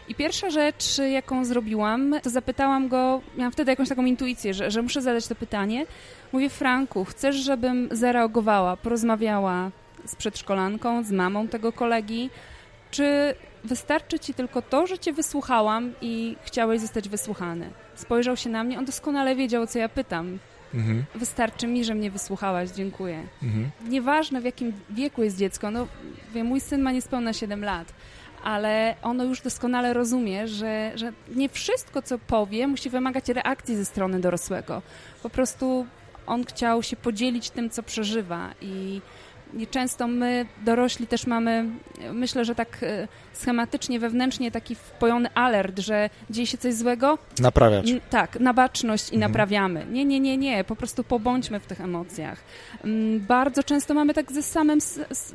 [0.10, 4.82] I pierwsza rzecz, jaką zrobiłam, to zapytałam go, miałam wtedy jakąś taką intuicję, że, że
[4.82, 5.86] muszę zadać to pytanie.
[6.34, 9.72] Mówię, Franku, chcesz, żebym zareagowała, porozmawiała
[10.06, 12.30] z przedszkolanką, z mamą tego kolegi,
[12.92, 17.70] czy wystarczy ci tylko to, że cię wysłuchałam i chciałeś zostać wysłuchany?
[17.96, 20.40] Spojrzał się na mnie, on doskonale wiedział, o co ja pytam.
[20.74, 21.06] Mhm.
[21.16, 23.24] Wystarczy mi, że mnie wysłuchałaś, dziękuję.
[23.44, 23.70] Mhm.
[23.88, 25.88] Nieważne w jakim wieku jest dziecko, no
[26.34, 27.94] wiem, mój syn ma niespełna 7 lat,
[28.44, 33.86] ale ono już doskonale rozumie, że, że nie wszystko, co powie, musi wymagać reakcji ze
[33.86, 34.82] strony dorosłego.
[35.24, 35.86] Po prostu
[36.28, 39.02] on chciał się podzielić tym, co przeżywa i
[39.72, 41.66] często my, dorośli, też mamy,
[42.14, 47.18] myślę, że tak e, schematycznie, wewnętrznie taki wpojony alert, że dzieje się coś złego.
[47.40, 47.88] Naprawiać.
[48.10, 49.32] tak, na baczność i mhm.
[49.32, 49.86] naprawiamy.
[49.92, 52.44] Nie, nie, nie, nie, po prostu pobądźmy w tych emocjach.
[52.84, 54.80] Mm, bardzo często mamy tak ze samym,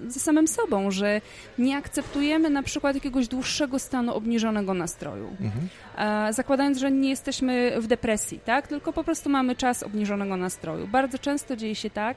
[0.09, 1.21] ze samym sobą, że
[1.59, 5.37] nie akceptujemy na przykład jakiegoś dłuższego stanu obniżonego nastroju.
[5.41, 5.69] Mhm.
[6.35, 8.69] Zakładając, że nie jesteśmy w depresji, tak?
[8.69, 10.87] Tylko po prostu mamy czas obniżonego nastroju.
[10.89, 12.17] Bardzo często dzieje się tak,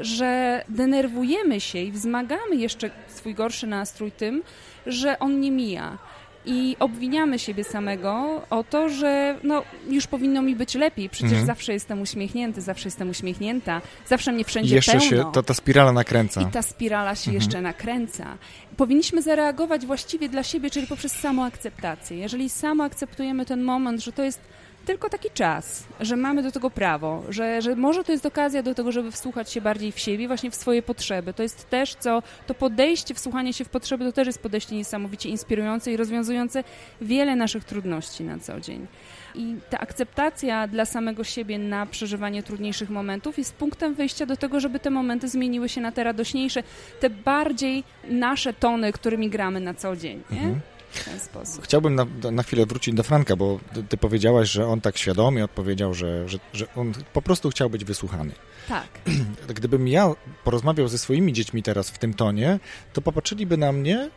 [0.00, 4.42] że denerwujemy się i wzmagamy jeszcze swój gorszy nastrój tym,
[4.86, 5.98] że on nie mija
[6.46, 11.46] i obwiniamy siebie samego o to, że no, już powinno mi być lepiej, przecież mhm.
[11.46, 15.06] zawsze jestem uśmiechnięty, zawsze jestem uśmiechnięta, zawsze mnie wszędzie I jeszcze pełno.
[15.06, 16.42] się ta, ta spirala nakręca.
[16.42, 17.34] I ta spirala się mhm.
[17.34, 18.38] jeszcze nakręca.
[18.76, 22.16] Powinniśmy zareagować właściwie dla siebie, czyli poprzez samoakceptację.
[22.16, 24.40] Jeżeli samo akceptujemy ten moment, że to jest
[24.86, 28.74] tylko taki czas, że mamy do tego prawo, że, że może to jest okazja do
[28.74, 31.32] tego, żeby wsłuchać się bardziej w siebie, właśnie w swoje potrzeby.
[31.32, 35.28] To jest też co, to podejście, wsłuchanie się w potrzeby, to też jest podejście niesamowicie
[35.28, 36.64] inspirujące i rozwiązujące
[37.00, 38.86] wiele naszych trudności na co dzień.
[39.34, 44.60] I ta akceptacja dla samego siebie na przeżywanie trudniejszych momentów jest punktem wyjścia do tego,
[44.60, 46.62] żeby te momenty zmieniły się na te radośniejsze,
[47.00, 50.22] te bardziej nasze tony, którymi gramy na co dzień.
[50.30, 50.38] Nie?
[50.38, 51.64] Mhm w ten sposób.
[51.64, 55.44] Chciałbym na, na chwilę wrócić do Franka, bo ty, ty powiedziałaś, że on tak świadomie
[55.44, 58.32] odpowiedział, że, że, że on po prostu chciał być wysłuchany.
[58.68, 58.88] Tak.
[59.54, 62.58] Gdybym ja porozmawiał ze swoimi dziećmi teraz w tym tonie,
[62.92, 64.10] to popatrzyliby na mnie,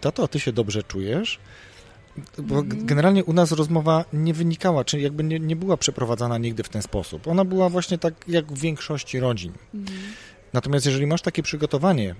[0.00, 1.38] tato, a ty się dobrze czujesz?
[2.38, 2.86] Bo mm.
[2.86, 6.82] generalnie u nas rozmowa nie wynikała, czyli jakby nie, nie była przeprowadzana nigdy w ten
[6.82, 7.26] sposób.
[7.26, 9.52] Ona była właśnie tak jak w większości rodzin.
[9.74, 9.86] Mm.
[10.52, 12.14] Natomiast jeżeli masz takie przygotowanie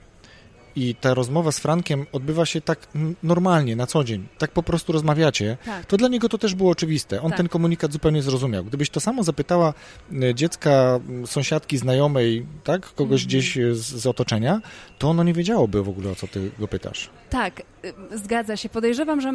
[0.76, 2.88] i ta rozmowa z Frankiem odbywa się tak
[3.22, 5.86] normalnie, na co dzień, tak po prostu rozmawiacie, tak.
[5.86, 7.22] to dla niego to też było oczywiste.
[7.22, 7.36] On tak.
[7.36, 8.64] ten komunikat zupełnie zrozumiał.
[8.64, 9.74] Gdybyś to samo zapytała
[10.22, 13.28] e, dziecka, sąsiadki, znajomej, tak, kogoś mhm.
[13.28, 14.60] gdzieś z, z, otoczenia,
[14.98, 17.10] to ono nie wiedziałoby w ogóle, o co ty go pytasz.
[17.30, 17.62] Tak,
[18.10, 18.68] Zgadza się.
[18.68, 19.32] Podejrzewam, że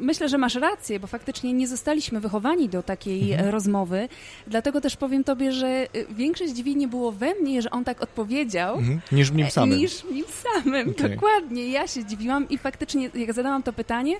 [0.00, 3.50] myślę, że masz rację, bo faktycznie nie zostaliśmy wychowani do takiej mhm.
[3.50, 4.08] rozmowy.
[4.46, 8.76] Dlatego też powiem tobie, że większe zdziwienie było we mnie, że on tak odpowiedział.
[8.78, 9.00] Mhm.
[9.12, 9.78] Niż w nim samym.
[9.78, 11.08] Niż nim samym, okay.
[11.08, 11.68] dokładnie.
[11.68, 14.16] Ja się zdziwiłam i faktycznie, jak zadałam to pytanie,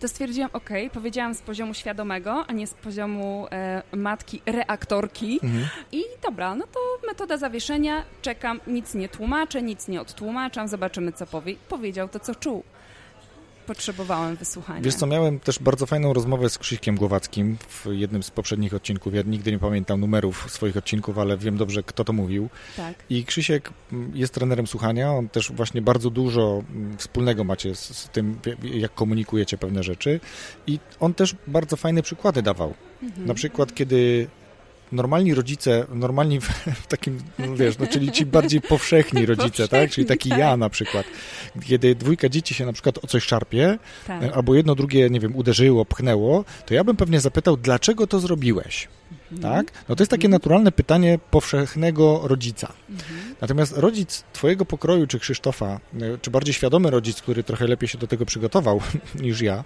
[0.00, 5.40] to stwierdziłam, ok, powiedziałam z poziomu świadomego, a nie z poziomu e, matki reaktorki.
[5.42, 5.66] Mhm.
[5.92, 11.26] I dobra, no to metoda zawieszenia, czekam, nic nie tłumaczę, nic nie odtłumaczam, zobaczymy co
[11.26, 11.54] powie.
[11.68, 12.62] Powiedział to, co czuł
[13.66, 14.80] potrzebowałem wysłuchania.
[14.80, 19.14] Wiesz co, miałem też bardzo fajną rozmowę z Krzyśkiem Głowackim w jednym z poprzednich odcinków.
[19.14, 22.48] Ja nigdy nie pamiętam numerów swoich odcinków, ale wiem dobrze, kto to mówił.
[22.76, 22.94] Tak.
[23.10, 25.12] I Krzysiek mm, jest trenerem słuchania.
[25.12, 30.20] On też właśnie bardzo dużo mm, wspólnego macie z, z tym, jak komunikujecie pewne rzeczy.
[30.66, 32.74] I on też bardzo fajne przykłady dawał.
[33.02, 33.26] Mhm.
[33.26, 34.28] Na przykład, kiedy
[34.94, 39.90] normalni rodzice, normalni w, takim, no wiesz, no, czyli ci bardziej powszechni rodzice, tak?
[39.90, 40.38] Czyli taki tak.
[40.38, 41.06] ja na przykład.
[41.64, 44.22] Kiedy dwójka dzieci się na przykład o coś szarpie, tak.
[44.22, 48.20] E, albo jedno drugie, nie wiem, uderzyło, pchnęło, to ja bym pewnie zapytał, dlaczego to
[48.20, 48.88] zrobiłeś?
[49.32, 49.42] Mhm.
[49.42, 49.72] Tak?
[49.88, 50.32] No to jest takie mhm.
[50.32, 52.72] naturalne pytanie powszechnego rodzica.
[52.90, 53.34] Mhm.
[53.40, 57.98] Natomiast rodzic twojego pokroju, czy Krzysztofa, e, czy bardziej świadomy rodzic, który trochę lepiej się
[57.98, 58.80] do tego przygotował
[59.22, 59.64] niż ja,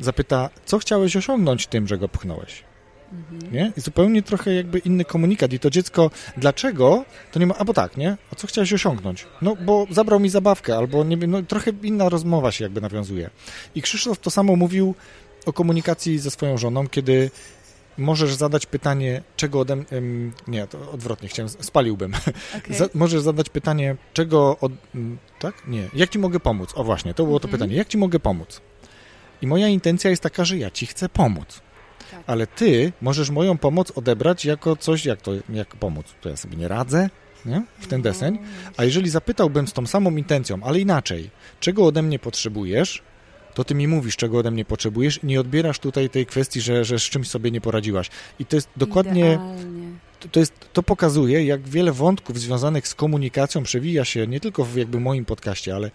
[0.00, 2.64] zapyta, co chciałeś osiągnąć tym, że go pchnąłeś?
[3.12, 3.52] Mhm.
[3.52, 3.72] Nie?
[3.76, 5.52] I zupełnie trochę jakby inny komunikat.
[5.52, 7.04] I to dziecko, dlaczego?
[7.32, 8.16] To nie ma, albo tak, nie?
[8.32, 9.26] A co chciałeś osiągnąć?
[9.42, 13.30] No, bo zabrał mi zabawkę, albo nie wiem, no, trochę inna rozmowa się jakby nawiązuje.
[13.74, 14.94] I Krzysztof to samo mówił
[15.46, 17.30] o komunikacji ze swoją żoną, kiedy
[17.98, 19.86] możesz zadać pytanie, czego ode mnie...
[20.46, 22.14] Nie, to odwrotnie, chciałem, spaliłbym.
[22.58, 22.76] Okay.
[22.78, 24.72] Za, możesz zadać pytanie, czego od...
[25.38, 25.54] Tak?
[25.66, 25.88] Nie.
[25.94, 26.70] Jak ci mogę pomóc?
[26.74, 27.58] O właśnie, to było to mhm.
[27.58, 27.76] pytanie.
[27.76, 28.60] Jak ci mogę pomóc?
[29.42, 31.62] I moja intencja jest taka, że ja ci chcę pomóc.
[32.12, 32.22] Tak.
[32.26, 36.06] Ale ty możesz moją pomoc odebrać jako coś, jak to, jak pomóc?
[36.20, 37.10] To ja sobie nie radzę,
[37.46, 37.62] nie?
[37.80, 38.38] w ten deseń.
[38.76, 43.02] A jeżeli zapytałbym z tą samą intencją, ale inaczej, czego ode mnie potrzebujesz,
[43.54, 46.84] to ty mi mówisz, czego ode mnie potrzebujesz i nie odbierasz tutaj tej kwestii, że,
[46.84, 48.10] że z czymś sobie nie poradziłaś.
[48.38, 49.38] I to jest dokładnie...
[50.20, 54.64] To, to, jest, to pokazuje, jak wiele wątków związanych z komunikacją przewija się nie tylko
[54.64, 55.90] w jakby moim podcaście, ale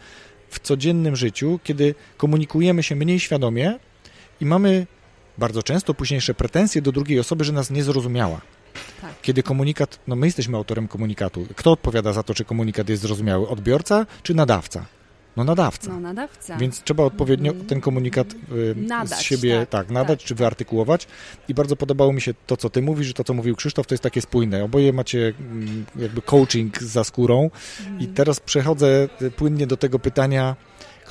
[0.49, 3.79] w codziennym życiu, kiedy komunikujemy się mniej świadomie
[4.41, 4.87] i mamy
[5.37, 8.41] bardzo często późniejsze pretensje do drugiej osoby, że nas nie zrozumiała.
[9.01, 9.11] Tak.
[9.21, 11.47] Kiedy komunikat, no my jesteśmy autorem komunikatu.
[11.55, 13.47] Kto odpowiada za to, czy komunikat jest zrozumiały?
[13.47, 14.85] Odbiorca czy nadawca?
[15.37, 15.89] No nadawca.
[15.89, 16.57] No nadawca.
[16.57, 17.65] Więc trzeba odpowiednio mm.
[17.65, 20.27] ten komunikat y, nadać, z siebie tak, tak nadać tak.
[20.27, 21.07] czy wyartykułować.
[21.47, 23.93] I bardzo podobało mi się to, co ty mówisz, że to, co mówił Krzysztof, to
[23.93, 24.63] jest takie spójne.
[24.63, 27.49] Oboje macie mm, jakby coaching za skórą.
[27.87, 27.99] Mm.
[27.99, 30.55] I teraz przechodzę y, płynnie do tego pytania,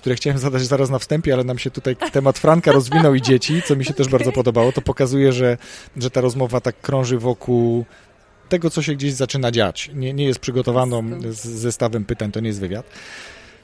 [0.06, 3.62] które chciałem zadać zaraz na wstępie, ale nam się tutaj temat Franka rozwinął i dzieci,
[3.66, 4.18] co mi się też okay.
[4.18, 4.72] bardzo podobało.
[4.72, 5.58] To pokazuje, że,
[5.96, 7.84] że ta rozmowa tak krąży wokół
[8.48, 9.90] tego, co się gdzieś zaczyna dziać.
[9.94, 12.86] Nie, nie jest przygotowaną z zestawem pytań, to nie jest wywiad.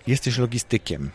[0.07, 1.11] Jesteś logistykiem.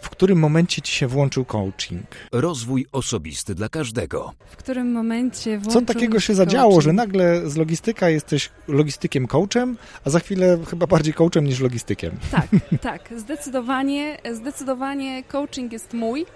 [0.00, 2.06] W którym momencie ci się włączył coaching?
[2.32, 4.32] Rozwój osobisty dla każdego.
[4.46, 6.84] W którym momencie włączył Co takiego się zadziało, coaching?
[6.84, 12.12] że nagle z logistyka jesteś logistykiem coachem, a za chwilę chyba bardziej coachem niż logistykiem?
[12.30, 12.46] Tak,
[12.80, 16.26] tak, zdecydowanie, zdecydowanie coaching jest mój.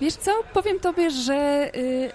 [0.00, 2.10] Wiesz co, powiem tobie, że y,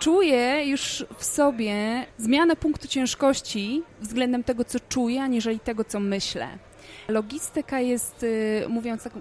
[0.00, 6.48] czuję już w sobie zmianę punktu ciężkości względem tego, co czuję, aniżeli tego, co myślę.
[7.08, 9.12] Logistyka jest, y, mówiąc tak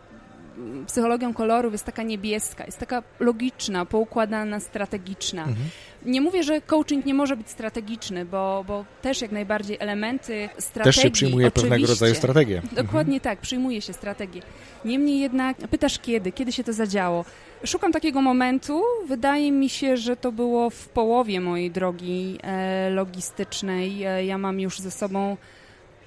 [0.88, 5.42] psychologią kolorów jest taka niebieska, jest taka logiczna, poukładana, strategiczna.
[5.44, 5.70] Mhm.
[6.06, 10.94] Nie mówię, że coaching nie może być strategiczny, bo, bo też jak najbardziej elementy strategii...
[10.94, 12.62] Też się przyjmuje pewnego rodzaju strategię.
[12.72, 13.20] Dokładnie mhm.
[13.20, 14.42] tak, przyjmuje się strategię.
[14.86, 17.26] Niemniej jednak pytasz kiedy, kiedy się to zadziało.
[17.66, 18.84] Szukam takiego momentu.
[19.08, 24.04] Wydaje mi się, że to było w połowie mojej drogi e, logistycznej.
[24.04, 25.38] E, ja mam już ze sobą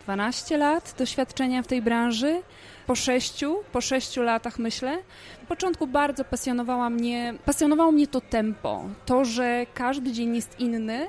[0.05, 2.43] 12 lat doświadczenia w tej branży
[2.87, 4.99] po sześciu, po sześciu latach myślę.
[5.43, 11.07] W początku bardzo pasjonowała mnie, pasjonowało mnie to tempo, to, że każdy dzień jest inny,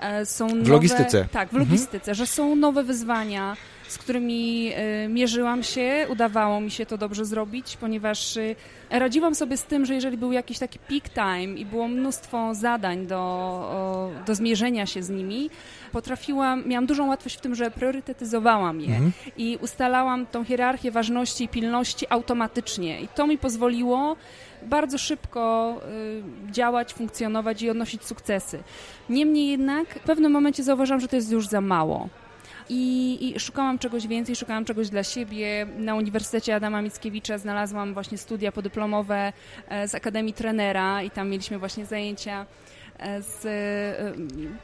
[0.00, 1.28] e, są w nowe, logistyce.
[1.32, 1.70] Tak, w mhm.
[1.70, 2.14] logistyce, mhm.
[2.14, 3.56] że są nowe wyzwania,
[3.88, 4.72] z którymi
[5.04, 6.06] y, mierzyłam się.
[6.08, 8.56] Udawało mi się to dobrze zrobić, ponieważ y,
[8.90, 13.06] radziłam sobie z tym, że jeżeli był jakiś taki peak time i było mnóstwo zadań
[13.06, 15.50] do, do zmierzenia się z nimi,
[15.92, 19.12] potrafiłam, miałam dużą łatwość w tym, że priorytetyzowałam je mhm.
[19.36, 23.00] i ustalałam tą hierarchię ważności i pilności automatycznie.
[23.00, 24.16] I to mi pozwoliło
[24.62, 25.74] bardzo szybko
[26.48, 28.58] y, działać, funkcjonować i odnosić sukcesy.
[29.08, 32.08] Niemniej jednak w pewnym momencie zauważam, że to jest już za mało.
[32.68, 35.66] I, I, szukałam czegoś więcej, szukałam czegoś dla siebie.
[35.78, 39.32] Na Uniwersytecie Adama Mickiewicza znalazłam właśnie studia podyplomowe
[39.68, 42.46] e, z Akademii Trenera i tam mieliśmy właśnie zajęcia
[42.98, 43.46] e, z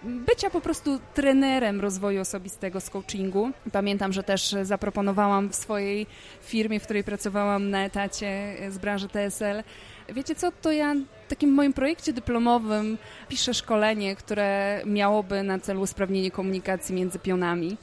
[0.05, 3.51] bycia po prostu trenerem rozwoju osobistego z coachingu.
[3.73, 6.07] Pamiętam, że też zaproponowałam w swojej
[6.43, 9.63] firmie, w której pracowałam na etacie z branży TSL,
[10.09, 10.95] Wiecie co, to ja
[11.35, 17.77] takim moim projekcie dyplomowym piszę szkolenie, które miałoby na celu usprawnienie komunikacji między pionami.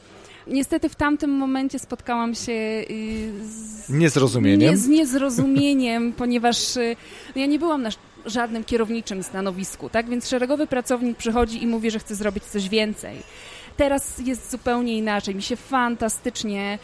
[0.48, 6.96] Niestety w tamtym momencie spotkałam się y, z niezrozumieniem, nie, z niezrozumieniem ponieważ y,
[7.36, 7.90] ja nie byłam na
[8.26, 10.10] żadnym kierowniczym stanowisku, tak?
[10.10, 13.18] Więc szeregowy pracownik przychodzi i mówi, że chce zrobić coś więcej.
[13.78, 15.36] Teraz jest zupełnie inaczej.
[15.36, 16.80] Mi się fantastycznie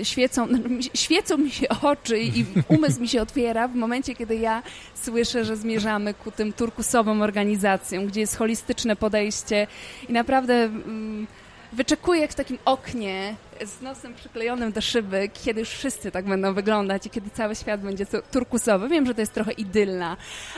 [0.00, 0.48] y, świecą,
[0.94, 4.62] świecą mi się oczy i umysł mi się otwiera w momencie, kiedy ja
[4.94, 9.66] słyszę, że zmierzamy ku tym turkusowym organizacjom, gdzie jest holistyczne podejście
[10.08, 10.54] i naprawdę...
[10.64, 11.44] Y,
[11.74, 16.54] wyczekuję jak w takim oknie z nosem przyklejonym do szyby, kiedy już wszyscy tak będą
[16.54, 18.88] wyglądać i kiedy cały świat będzie turkusowy.
[18.88, 20.16] Wiem, że to jest trochę idylna,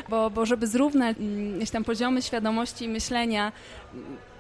[0.09, 3.53] bo, bo żeby zrównać mm, tam poziomy świadomości i myślenia,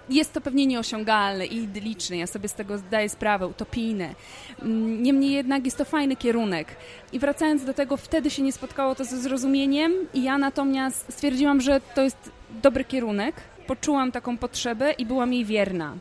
[0.08, 4.14] jest to pewnie nieosiągalne i idyliczne, ja sobie z tego zdaję sprawę, utopijne.
[4.62, 6.76] Mm, niemniej jednak jest to fajny kierunek.
[7.12, 11.60] I wracając do tego, wtedy się nie spotkało to ze zrozumieniem i ja natomiast stwierdziłam,
[11.60, 12.30] że to jest
[12.62, 13.34] dobry kierunek.
[13.66, 15.96] Poczułam taką potrzebę i byłam jej wierna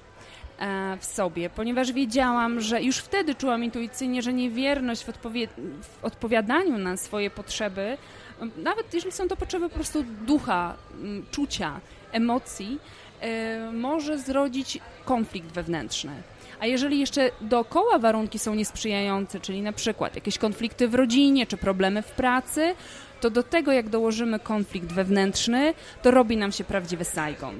[0.60, 5.48] e, w sobie, ponieważ wiedziałam, że już wtedy czułam intuicyjnie, że niewierność w, odpowie
[5.82, 7.98] w odpowiadaniu na swoje potrzeby,
[8.58, 10.76] nawet jeżeli są to potrzeby po prostu ducha,
[11.32, 11.80] czucia,
[12.12, 12.80] emocji,
[13.74, 16.12] może zrodzić konflikt wewnętrzny.
[16.60, 21.58] A jeżeli jeszcze dookoła warunki są niesprzyjające, czyli na przykład jakieś konflikty w rodzinie czy
[21.58, 22.76] problemy w pracy,
[23.22, 27.56] to do tego jak dołożymy konflikt wewnętrzny, to robi nam się prawdziwy Saigon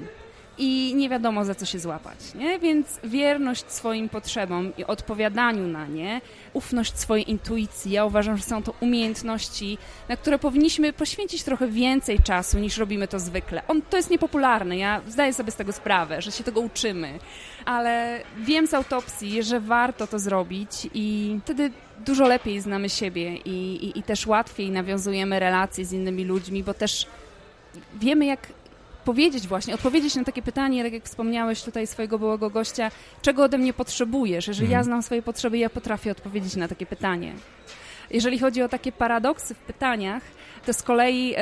[0.58, 2.58] i nie wiadomo za co się złapać, nie?
[2.58, 6.20] Więc wierność swoim potrzebom i odpowiadaniu na nie,
[6.52, 12.18] ufność swojej intuicji, ja uważam, że są to umiejętności, na które powinniśmy poświęcić trochę więcej
[12.20, 13.62] czasu niż robimy to zwykle.
[13.68, 17.18] On, to jest niepopularne, ja zdaję sobie z tego sprawę, że się tego uczymy,
[17.64, 21.70] ale wiem z autopsji, że warto to zrobić i wtedy
[22.04, 26.74] dużo lepiej znamy siebie i, i, i też łatwiej nawiązujemy relacje z innymi ludźmi, bo
[26.74, 27.06] też
[27.94, 28.48] wiemy, jak
[29.06, 32.90] powiedzieć właśnie, odpowiedzieć na takie pytanie, tak jak wspomniałeś tutaj swojego byłego gościa,
[33.22, 34.48] czego ode mnie potrzebujesz?
[34.48, 34.84] Jeżeli ja mhm.
[34.84, 37.32] znam swoje potrzeby, ja potrafię odpowiedzieć na takie pytanie.
[38.10, 40.22] Jeżeli chodzi o takie paradoksy w pytaniach,
[40.66, 41.38] to z kolei e,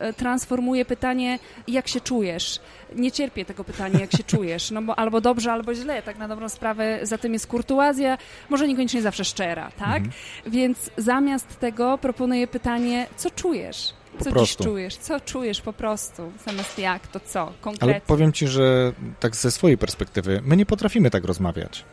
[0.00, 2.60] e, transformuje pytanie, jak się czujesz.
[2.94, 6.02] Nie cierpię tego pytania, jak się czujesz, no bo albo dobrze, albo źle.
[6.02, 10.02] Tak na dobrą sprawę za tym jest kurtuazja, może niekoniecznie zawsze szczera, tak?
[10.02, 10.12] Mhm.
[10.46, 13.95] Więc zamiast tego proponuję pytanie, co czujesz?
[14.18, 14.64] Po co prostu.
[14.64, 14.96] dziś czujesz?
[14.96, 16.32] Co czujesz po prostu?
[16.46, 17.52] Zamiast jak, to co?
[17.60, 17.94] Konkretnie.
[17.94, 21.84] Ale powiem ci, że tak ze swojej perspektywy, my nie potrafimy tak rozmawiać.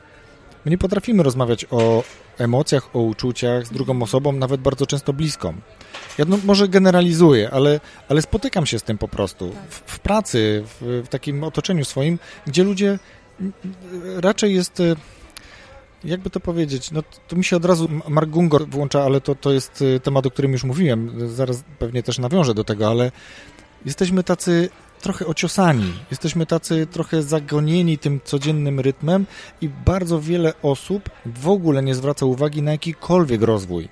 [0.65, 2.03] My nie potrafimy rozmawiać o
[2.37, 5.53] emocjach, o uczuciach z drugą osobą, nawet bardzo często bliską.
[6.17, 9.55] Ja no, może generalizuję, ale, ale spotykam się z tym po prostu.
[9.69, 12.99] W, w pracy, w, w takim otoczeniu swoim, gdzie ludzie
[14.15, 14.95] raczej jest e,
[16.05, 19.51] jakby to powiedzieć, no to mi się od razu Mark Gungor włącza, ale to, to
[19.51, 23.11] jest y, temat, o którym już mówiłem, zaraz pewnie też nawiążę do tego, ale
[23.85, 24.69] jesteśmy tacy
[25.01, 29.25] trochę ociosani, jesteśmy tacy trochę zagonieni tym codziennym rytmem
[29.61, 33.89] i bardzo wiele osób w ogóle nie zwraca uwagi na jakikolwiek rozwój.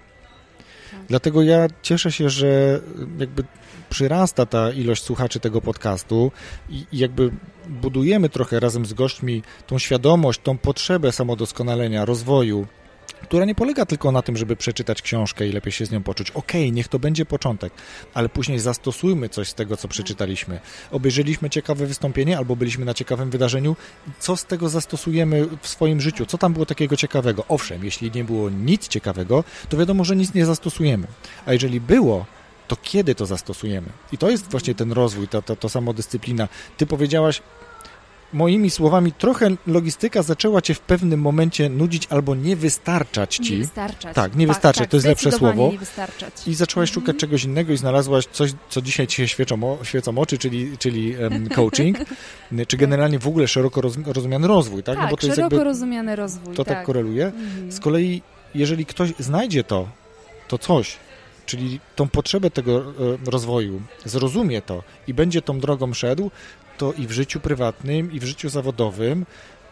[1.07, 2.79] Dlatego ja cieszę się, że
[3.19, 3.43] jakby
[3.89, 6.31] przyrasta ta ilość słuchaczy tego podcastu
[6.69, 7.31] i, jakby
[7.71, 12.67] budujemy trochę razem z gośćmi tą świadomość, tą potrzebę samodoskonalenia, rozwoju,
[13.21, 16.31] która nie polega tylko na tym, żeby przeczytać książkę i lepiej się z nią poczuć.
[16.31, 17.73] Okej, okay, niech to będzie początek,
[18.13, 20.59] ale później zastosujmy coś z tego, co przeczytaliśmy.
[20.91, 23.75] Obejrzeliśmy ciekawe wystąpienie albo byliśmy na ciekawym wydarzeniu,
[24.19, 26.25] co z tego zastosujemy w swoim życiu?
[26.25, 27.43] Co tam było takiego ciekawego?
[27.47, 31.07] Owszem, jeśli nie było nic ciekawego, to wiadomo, że nic nie zastosujemy.
[31.45, 32.25] A jeżeli było,
[32.71, 33.87] to kiedy to zastosujemy?
[34.11, 36.47] I to jest właśnie ten rozwój, ta, ta, ta samodyscyplina.
[36.77, 37.41] Ty powiedziałaś,
[38.33, 43.53] moimi słowami, trochę logistyka zaczęła cię w pewnym momencie nudzić albo nie wystarczać ci.
[43.53, 44.15] Nie wystarczać.
[44.15, 45.69] Tak, nie tak, wystarczać, tak, to jest lepsze słowo.
[45.71, 46.47] Nie wystarczać.
[46.47, 47.01] I zaczęłaś mhm.
[47.01, 51.17] szukać czegoś innego i znalazłaś coś, co dzisiaj ci się świecą, świecą oczy, czyli, czyli
[51.17, 51.97] um, coaching,
[52.67, 54.95] czy generalnie w ogóle szeroko rozumiany rozwój, tak?
[54.95, 57.25] tak no bo to szeroko jest jakby, rozumiany rozwój, To tak, tak koreluje.
[57.25, 57.71] Mhm.
[57.71, 58.21] Z kolei,
[58.55, 59.87] jeżeli ktoś znajdzie to,
[60.47, 60.97] to coś,
[61.45, 66.31] czyli tą potrzebę tego e, rozwoju, zrozumie to i będzie tą drogą szedł,
[66.77, 69.25] to i w życiu prywatnym, i w życiu zawodowym,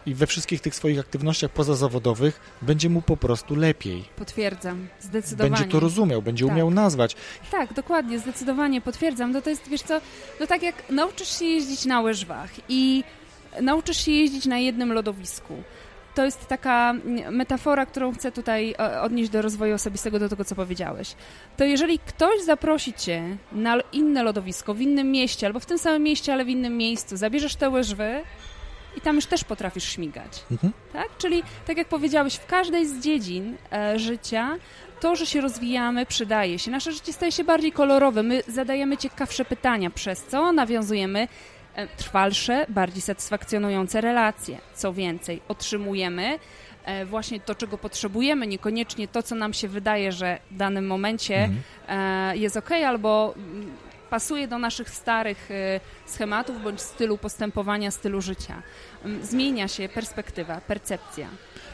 [0.06, 4.04] i we wszystkich tych swoich aktywnościach pozazawodowych będzie mu po prostu lepiej.
[4.16, 5.50] Potwierdzam, zdecydowanie.
[5.50, 6.54] Będzie to rozumiał, będzie tak.
[6.54, 7.16] umiał nazwać.
[7.50, 9.32] Tak, dokładnie, zdecydowanie potwierdzam.
[9.32, 10.00] No to jest, wiesz co,
[10.40, 13.04] no tak jak nauczysz się jeździć na łyżwach i
[13.60, 15.62] nauczysz się jeździć na jednym lodowisku,
[16.14, 16.94] to jest taka
[17.30, 21.14] metafora, którą chcę tutaj odnieść do rozwoju osobistego, do tego, co powiedziałeś.
[21.56, 26.02] To jeżeli ktoś zaprosi cię na inne lodowisko w innym mieście, albo w tym samym
[26.02, 28.22] mieście, ale w innym miejscu, zabierzesz te łyżwy,
[28.96, 30.44] i tam już też potrafisz śmigać.
[30.50, 30.72] Mhm.
[30.92, 31.08] Tak?
[31.18, 34.56] Czyli, tak jak powiedziałeś, w każdej z dziedzin e, życia
[35.00, 36.70] to, że się rozwijamy, przydaje się.
[36.70, 38.22] Nasze życie staje się bardziej kolorowe.
[38.22, 41.28] My zadajemy ciekawsze pytania, przez co nawiązujemy e,
[41.96, 44.58] trwalsze, bardziej satysfakcjonujące relacje.
[44.74, 46.38] Co więcej, otrzymujemy
[46.84, 51.36] e, właśnie to, czego potrzebujemy, niekoniecznie to, co nam się wydaje, że w danym momencie
[51.36, 51.62] mhm.
[51.88, 53.70] e, jest ok, albo mm,
[54.10, 55.48] pasuje do naszych starych
[56.06, 58.62] schematów bądź stylu postępowania, stylu życia.
[59.04, 61.28] Mm, zmienia się perspektywa, percepcja.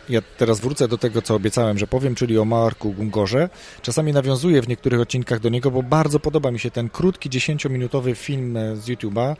[0.09, 3.49] Ja teraz wrócę do tego, co obiecałem, że powiem, czyli o Marku Gungorze.
[3.83, 8.15] Czasami nawiązuję w niektórych odcinkach do niego, bo bardzo podoba mi się ten krótki, 10-minutowy
[8.15, 9.37] film e, z YouTube'a,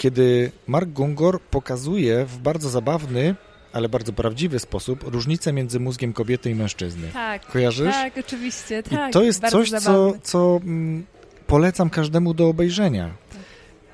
[0.00, 3.34] kiedy Mark Gungor pokazuje w bardzo zabawny,
[3.72, 7.08] ale bardzo prawdziwy sposób różnicę między mózgiem kobiety i mężczyzny.
[7.12, 7.46] Tak.
[7.46, 7.94] Kojarzysz?
[7.94, 8.82] Tak, oczywiście.
[8.82, 11.04] Tak, I to jest coś, co, co mm,
[11.46, 13.10] polecam każdemu do obejrzenia.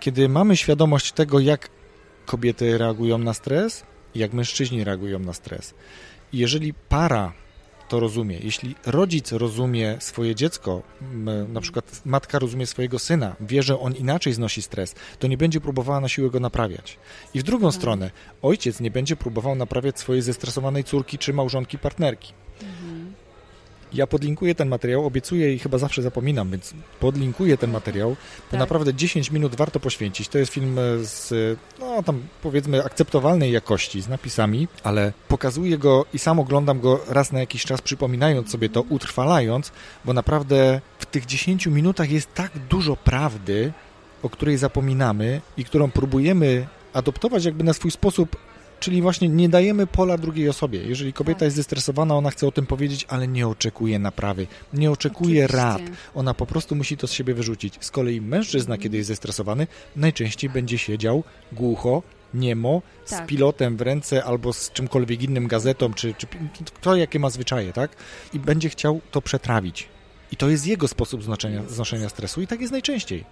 [0.01, 1.69] Kiedy mamy świadomość tego, jak
[2.27, 3.83] kobiety reagują na stres,
[4.15, 5.75] jak mężczyźni reagują na stres.
[6.33, 7.33] I jeżeli para
[7.89, 10.83] to rozumie, jeśli rodzic rozumie swoje dziecko,
[11.49, 15.61] na przykład matka rozumie swojego syna, wie, że on inaczej znosi stres, to nie będzie
[15.61, 16.99] próbowała na siłę go naprawiać.
[17.35, 17.75] I w drugą tak.
[17.75, 18.11] stronę,
[18.43, 22.33] ojciec nie będzie próbował naprawiać swojej zestresowanej córki czy małżonki partnerki.
[23.97, 28.61] Ja podlinkuję ten materiał, obiecuję i chyba zawsze zapominam, więc podlinkuję ten materiał, bo tak.
[28.61, 30.29] naprawdę 10 minut warto poświęcić.
[30.29, 36.19] To jest film z, no tam powiedzmy, akceptowalnej jakości, z napisami, ale pokazuję go i
[36.19, 39.73] sam oglądam go raz na jakiś czas, przypominając sobie to, utrwalając,
[40.05, 43.73] bo naprawdę w tych 10 minutach jest tak dużo prawdy,
[44.23, 48.37] o której zapominamy i którą próbujemy adoptować jakby na swój sposób
[48.81, 50.83] Czyli właśnie nie dajemy pola drugiej osobie.
[50.83, 51.47] Jeżeli kobieta tak.
[51.47, 55.57] jest zestresowana, ona chce o tym powiedzieć, ale nie oczekuje naprawy, nie oczekuje Oczywiście.
[55.57, 55.83] rad.
[56.15, 57.79] Ona po prostu musi to z siebie wyrzucić.
[57.81, 58.83] Z kolei mężczyzna, mm.
[58.83, 59.67] kiedy jest zestresowany,
[59.97, 62.03] najczęściej będzie siedział głucho,
[62.35, 63.25] niemo, tak.
[63.25, 66.27] z pilotem w ręce albo z czymkolwiek innym, gazetą, czy, czy
[66.75, 67.97] kto jakie ma zwyczaje, tak?
[68.33, 69.89] I będzie chciał to przetrawić.
[70.33, 73.25] I to jest jego sposób znoszenia, znoszenia stresu i tak jest najczęściej.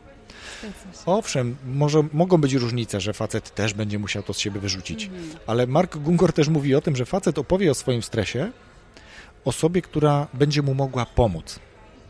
[1.07, 5.25] Owszem, może mogą być różnice, że facet też będzie musiał to z siebie wyrzucić, mhm.
[5.47, 8.51] ale Mark Gungor też mówi o tym, że facet opowie o swoim stresie
[9.45, 11.59] osobie, która będzie mu mogła pomóc.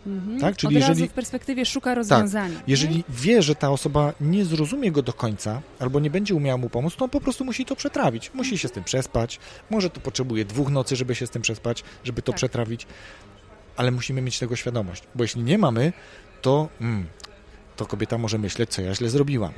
[0.06, 0.40] Mhm.
[0.40, 0.56] Tak?
[0.56, 2.56] Czyli Od jeżeli, razu w perspektywie szuka rozwiązania.
[2.56, 3.02] Tak, jeżeli nie?
[3.08, 6.96] wie, że ta osoba nie zrozumie go do końca, albo nie będzie umiała mu pomóc,
[6.96, 8.30] to on po prostu musi to przetrawić.
[8.34, 9.40] Musi się z tym przespać.
[9.70, 12.36] Może to potrzebuje dwóch nocy, żeby się z tym przespać, żeby to tak.
[12.36, 12.86] przetrawić.
[13.76, 15.92] Ale musimy mieć tego świadomość, bo jeśli nie mamy,
[16.42, 17.06] to mm,
[17.77, 19.53] to kobieta może myśleć, co ja źle zrobiłam.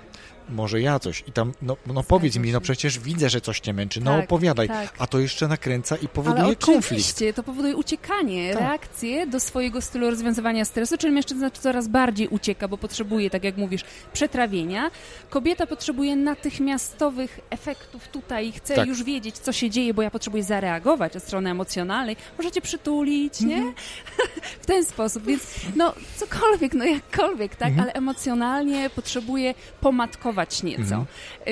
[0.48, 1.24] Może ja coś.
[1.26, 4.24] I tam, no, no powiedz mi, no przecież widzę, że coś cię męczy, no tak,
[4.24, 4.68] opowiadaj.
[4.68, 4.94] Tak.
[4.98, 6.86] A to jeszcze nakręca i powoduje Ale konflikt.
[6.86, 8.60] oczywiście, to powoduje uciekanie, tak.
[8.60, 13.56] reakcję do swojego stylu rozwiązywania stresu, czyli mężczyzna coraz bardziej ucieka, bo potrzebuje, tak jak
[13.56, 14.90] mówisz, przetrawienia.
[15.30, 18.88] Kobieta potrzebuje natychmiastowych efektów tutaj, chce tak.
[18.88, 22.16] już wiedzieć, co się dzieje, bo ja potrzebuję zareagować od strony emocjonalnej.
[22.38, 23.56] Możecie przytulić, nie?
[23.56, 23.74] Mhm.
[24.62, 25.42] w ten sposób, więc
[25.76, 27.68] no cokolwiek, no jakkolwiek, tak?
[27.68, 27.82] Mhm.
[27.82, 30.80] Ale emocjonalnie potrzebuje pomatkować nieco.
[30.80, 31.06] Mhm.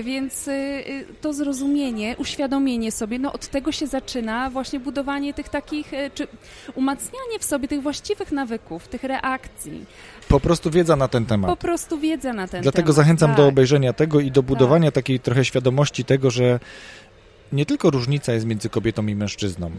[0.04, 5.48] Więc y, y, to zrozumienie, uświadomienie sobie, no od tego się zaczyna właśnie budowanie tych
[5.48, 6.28] takich, y, czy
[6.74, 9.86] umacnianie w sobie tych właściwych nawyków, tych reakcji.
[10.28, 11.50] Po prostu wiedza na ten temat.
[11.50, 12.62] Po prostu wiedza na ten Dlatego temat.
[12.62, 13.36] Dlatego zachęcam tak.
[13.36, 14.94] do obejrzenia tego i do budowania tak.
[14.94, 16.60] takiej trochę świadomości tego, że
[17.54, 19.70] nie tylko różnica jest między kobietą i mężczyzną.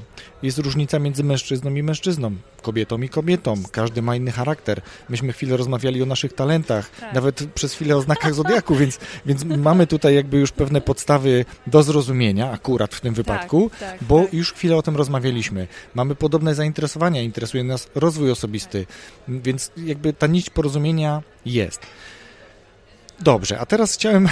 [0.44, 3.56] Jest różnica między mężczyzną i mężczyzną, kobietą i kobietą.
[3.72, 4.82] Każdy ma inny charakter.
[5.10, 7.14] Myśmy chwilę rozmawiali o naszych talentach, tak.
[7.14, 11.84] nawet przez chwilę o znakach zodiaku, więc, więc mamy tutaj jakby już pewne podstawy do
[11.84, 14.34] zrozumienia, akurat w tym tak, wypadku, tak, bo tak.
[14.34, 15.68] już chwilę o tym rozmawialiśmy.
[15.96, 18.86] Mamy podobne zainteresowania, interesuje nas rozwój osobisty,
[19.28, 21.82] więc jakby ta nić porozumienia jest.
[23.20, 24.30] Dobrze, a teraz chciałem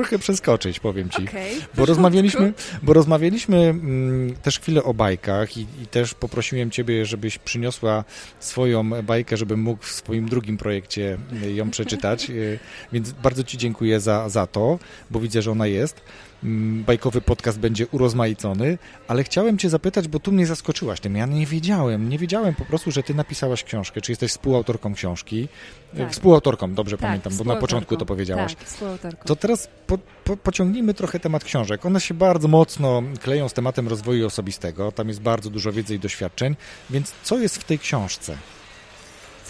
[0.00, 1.22] trochę przeskoczyć, powiem ci.
[1.22, 7.06] Okay, bo, rozmawialiśmy, bo rozmawialiśmy mm, też chwilę o bajkach i, i, też poprosiłem ciebie,
[7.06, 8.04] żebyś przyniosła
[8.40, 12.30] swoją bajkę, żebym mógł w swoim drugim projekcie y, ją przeczytać.
[12.30, 12.58] Y,
[12.92, 14.78] więc bardzo ci dziękuję za, za to,
[15.10, 16.00] bo widzę, że ona jest.
[16.44, 18.78] Mm, bajkowy podcast będzie urozmaicony,
[19.08, 21.16] ale chciałem cię zapytać, bo tu mnie zaskoczyłaś tym.
[21.16, 25.48] Ja nie wiedziałem, nie wiedziałem po prostu, że ty napisałaś książkę, czy jesteś współautorką książki.
[25.96, 26.12] Tak.
[26.12, 28.54] Współautorką, dobrze tak, pamiętam, bo na początku to powiedziałaś.
[28.54, 29.24] Tak, współautorką.
[29.24, 31.86] To teraz po, po, pociągnijmy trochę temat książek.
[31.86, 35.98] One się bardzo mocno kleją z tematem rozwoju osobistego, tam jest bardzo dużo wiedzy i
[35.98, 36.56] doświadczeń,
[36.90, 38.36] więc co jest w tej książce?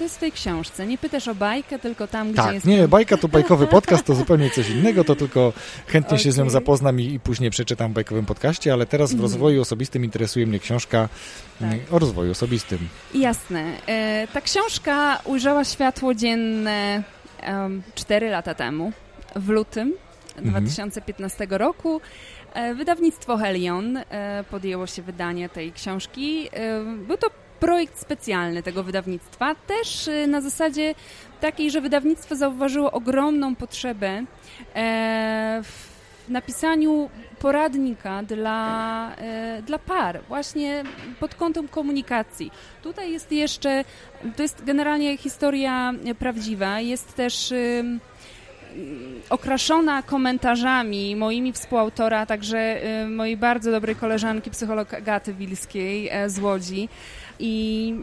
[0.01, 0.87] Co jest w tej książce.
[0.87, 2.67] Nie pytasz o bajkę, tylko tam, tak, gdzie jest...
[2.67, 5.53] nie, bajka to bajkowy podcast, to zupełnie coś innego, to tylko
[5.87, 6.19] chętnie okay.
[6.19, 9.23] się z nią zapoznam i, i, później przeczytam w bajkowym podcaście, ale teraz w mhm.
[9.23, 11.09] rozwoju osobistym interesuje mnie książka
[11.61, 11.71] tak.
[11.91, 12.89] o rozwoju osobistym.
[13.15, 13.65] Jasne.
[13.87, 17.03] E, ta książka ujrzała światło dzienne
[17.47, 18.93] um, 4 lata temu,
[19.37, 19.93] w lutym
[20.37, 20.65] mhm.
[20.65, 22.01] 2015 roku.
[22.55, 26.49] E, wydawnictwo Helion e, podjęło się wydania tej książki.
[26.53, 27.31] E, był to
[27.61, 30.95] projekt specjalny tego wydawnictwa, też na zasadzie
[31.41, 34.25] takiej, że wydawnictwo zauważyło ogromną potrzebę
[35.63, 35.91] w
[36.29, 39.17] napisaniu poradnika dla,
[39.67, 40.85] dla par, właśnie
[41.21, 42.51] pod kątem komunikacji.
[42.83, 43.85] Tutaj jest jeszcze,
[44.37, 47.53] to jest generalnie historia prawdziwa, jest też
[49.31, 56.39] okraszona komentarzami moimi współautora, także y, mojej bardzo dobrej koleżanki, psycholog Agaty Wilskiej e, z
[56.39, 56.89] Łodzi.
[57.41, 57.95] I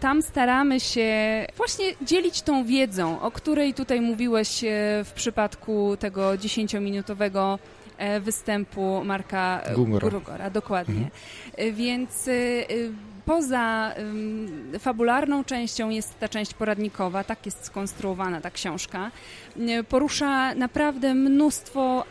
[0.00, 1.10] tam staramy się
[1.56, 4.68] właśnie dzielić tą wiedzą, o której tutaj mówiłeś e,
[5.04, 7.58] w przypadku tego dziesięciominutowego
[7.98, 10.08] e, występu Marka Gugora.
[10.08, 11.10] Grugora, dokładnie.
[11.58, 11.74] Mhm.
[11.74, 12.30] Więc
[13.24, 13.94] poza
[14.78, 19.10] fabularną częścią jest ta część poradnikowa, tak jest skonstruowana ta książka.
[19.88, 22.04] Porusza naprawdę mnóstwo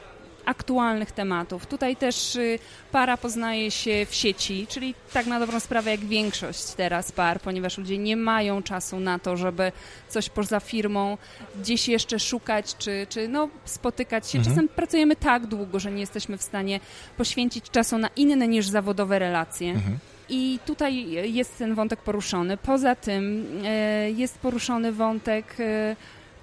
[0.46, 1.66] aktualnych tematów.
[1.66, 2.60] Tutaj też y,
[2.91, 7.78] para poznaje się w sieci, czyli tak na dobrą sprawę jak większość teraz par, ponieważ
[7.78, 9.72] ludzie nie mają czasu na to, żeby
[10.10, 11.18] coś poza firmą
[11.60, 14.38] gdzieś jeszcze szukać, czy, czy no, spotykać się.
[14.38, 14.56] Mhm.
[14.56, 16.80] Czasem pracujemy tak długo, że nie jesteśmy w stanie
[17.18, 19.72] poświęcić czasu na inne niż zawodowe relacje.
[19.72, 19.98] Mhm.
[20.30, 22.58] I tutaj jest ten wątek poruszony.
[22.58, 25.96] Poza tym e, jest poruszony wątek e,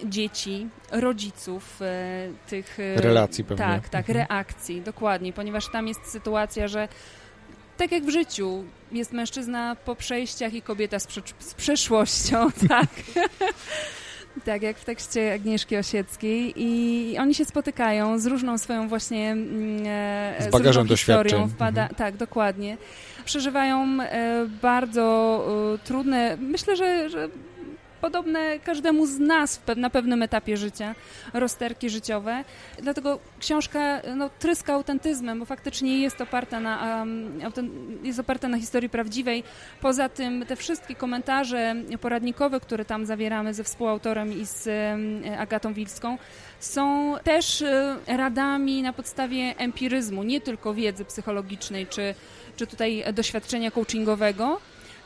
[0.04, 3.64] dzieci, rodziców, e, tych relacji pewnie.
[3.64, 4.18] Tak, tak, mhm.
[4.18, 6.88] reakcji, dokładnie, ponieważ tam jest sytuacja, że
[7.76, 12.88] tak jak w życiu, jest mężczyzna po przejściach i kobieta z, z przeszłością, tak.
[14.44, 19.84] Tak, jak w tekście Agnieszki Osieckiej i oni się spotykają z różną swoją właśnie mm,
[20.38, 21.48] z bagażem z doświadczeń.
[21.48, 21.96] Wpada, mhm.
[21.96, 22.76] Tak, dokładnie.
[23.24, 25.44] Przeżywają e, bardzo
[25.74, 27.28] e, trudne, myślę, że, że
[28.02, 30.94] podobne każdemu z nas na pewnym etapie życia,
[31.34, 32.44] rozterki życiowe.
[32.82, 37.06] Dlatego książka no, tryska autentyzmem, bo faktycznie jest oparta na,
[38.02, 39.44] jest oparta na historii prawdziwej.
[39.80, 44.68] Poza tym te wszystkie komentarze poradnikowe, które tam zawieramy ze współautorem i z
[45.38, 46.18] Agatą Wilską,
[46.60, 52.14] są też e, radami na podstawie empiryzmu, nie tylko wiedzy psychologicznej czy,
[52.56, 54.60] czy tutaj doświadczenia coachingowego,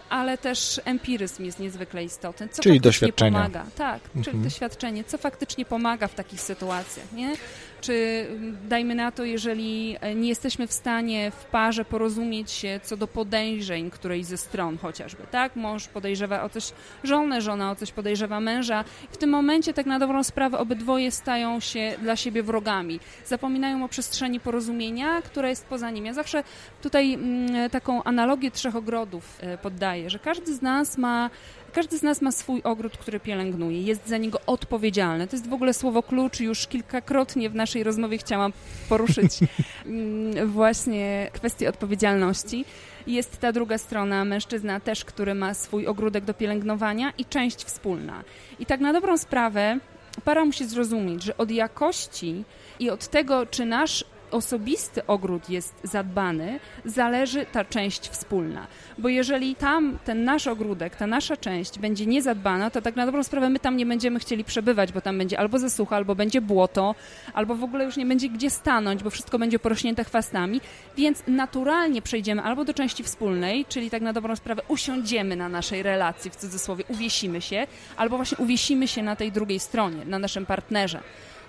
[0.09, 2.49] ale też empiryzm jest niezwykle istotny.
[2.49, 3.33] Co czyli doświadczenie.
[3.33, 3.65] pomaga.
[3.77, 4.25] Tak, mhm.
[4.25, 5.05] czyli doświadczenie.
[5.05, 7.37] Co faktycznie pomaga w takich sytuacjach, nie?
[7.81, 8.27] Czy
[8.69, 13.07] dajmy na to, jeżeli e, nie jesteśmy w stanie w parze porozumieć się co do
[13.07, 15.57] podejrzeń którejś ze stron chociażby, tak?
[15.57, 16.73] Mąż podejrzewa o coś
[17.05, 18.85] żonę, żona o coś podejrzewa męża.
[19.11, 23.01] W tym momencie tak na dobrą sprawę obydwoje stają się dla siebie wrogami.
[23.27, 26.07] Zapominają o przestrzeni porozumienia, która jest poza nim.
[26.07, 26.45] Ja zawsze
[26.83, 31.31] tutaj mm, taką analogię trzech ogrodów e, poddaję, że każdy z nas ma
[31.73, 35.27] każdy z nas ma swój ogród, który pielęgnuje, jest za niego odpowiedzialny.
[35.27, 36.41] To jest w ogóle słowo klucz.
[36.41, 38.53] Już kilkakrotnie w naszej rozmowie chciałam
[38.89, 39.39] poruszyć
[39.87, 42.65] mm, właśnie kwestię odpowiedzialności.
[43.07, 48.25] Jest ta druga strona, mężczyzna też, który ma swój ogródek do pielęgnowania i część wspólna.
[48.59, 49.79] I tak na dobrą sprawę
[50.25, 52.45] para musi zrozumieć, że od jakości
[52.79, 58.67] i od tego, czy nasz osobisty ogród jest zadbany, zależy ta część wspólna.
[58.99, 63.23] Bo jeżeli tam ten nasz ogródek, ta nasza część będzie niezadbana, to tak na dobrą
[63.23, 66.95] sprawę my tam nie będziemy chcieli przebywać, bo tam będzie albo zasucha, albo będzie błoto,
[67.35, 70.61] albo w ogóle już nie będzie gdzie stanąć, bo wszystko będzie porośnięte chwastami,
[70.97, 75.83] więc naturalnie przejdziemy albo do części wspólnej, czyli tak na dobrą sprawę usiądziemy na naszej
[75.83, 77.67] relacji, w cudzysłowie uwiesimy się,
[77.97, 81.01] albo właśnie uwiesimy się na tej drugiej stronie, na naszym partnerze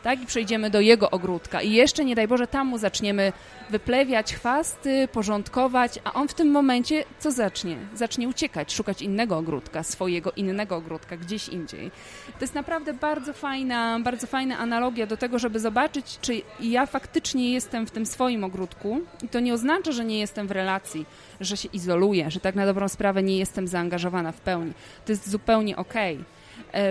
[0.03, 0.21] tak?
[0.21, 3.33] I przejdziemy do jego ogródka i jeszcze, nie daj Boże, tam mu zaczniemy
[3.69, 7.77] wyplewiać chwasty, porządkować, a on w tym momencie co zacznie?
[7.95, 11.91] Zacznie uciekać, szukać innego ogródka, swojego innego ogródka, gdzieś indziej.
[12.25, 17.53] To jest naprawdę bardzo fajna, bardzo fajna analogia do tego, żeby zobaczyć, czy ja faktycznie
[17.53, 21.05] jestem w tym swoim ogródku i to nie oznacza, że nie jestem w relacji,
[21.41, 24.73] że się izoluję, że tak na dobrą sprawę nie jestem zaangażowana w pełni.
[25.05, 26.15] To jest zupełnie okej.
[26.15, 26.36] Okay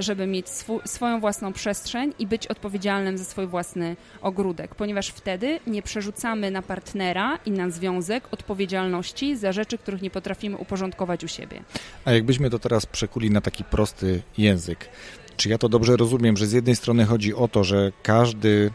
[0.01, 0.47] żeby mieć
[0.85, 6.63] swoją własną przestrzeń i być odpowiedzialnym za swój własny ogródek, ponieważ wtedy nie przerzucamy na
[6.63, 11.63] partnera i na związek odpowiedzialności za rzeczy, których nie potrafimy uporządkować u siebie.
[12.05, 14.89] A jakbyśmy to teraz przekuli na taki prosty język,
[15.37, 18.71] czy ja to dobrze rozumiem, że z jednej strony chodzi o to, że każdy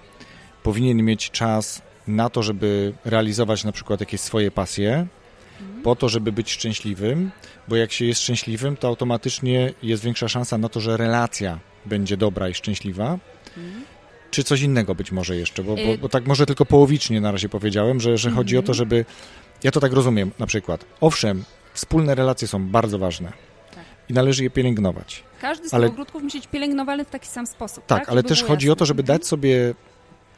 [0.64, 5.08] powinien mieć czas na to, żeby realizować na przykład jakieś swoje pasje.
[5.84, 7.32] Po to, żeby być szczęśliwym,
[7.68, 12.18] bo jak się jest szczęśliwym, to automatycznie jest większa szansa na to, że relacja będzie
[12.18, 13.20] dobra i szczęśliwa.
[13.58, 13.86] Mhm.
[14.32, 17.32] Czy coś innego być może jeszcze, bo, bo, y- bo, tak może tylko połowicznie na
[17.32, 18.38] razie powiedziałem, że, że mhm.
[18.38, 19.06] chodzi o to, żeby.
[19.64, 20.86] Ja to tak rozumiem na przykład.
[21.02, 21.44] Owszem,
[21.74, 23.34] wspólne relacje są bardzo ważne
[23.76, 23.86] tak.
[24.10, 25.24] i należy je pielęgnować.
[25.42, 25.88] Każdy z ale...
[25.88, 27.86] ogródków musi być pielęgnowany w taki sam sposób.
[27.86, 28.10] Tak, tak?
[28.10, 28.74] ale też chodzi jasne.
[28.74, 29.74] o to, żeby dać sobie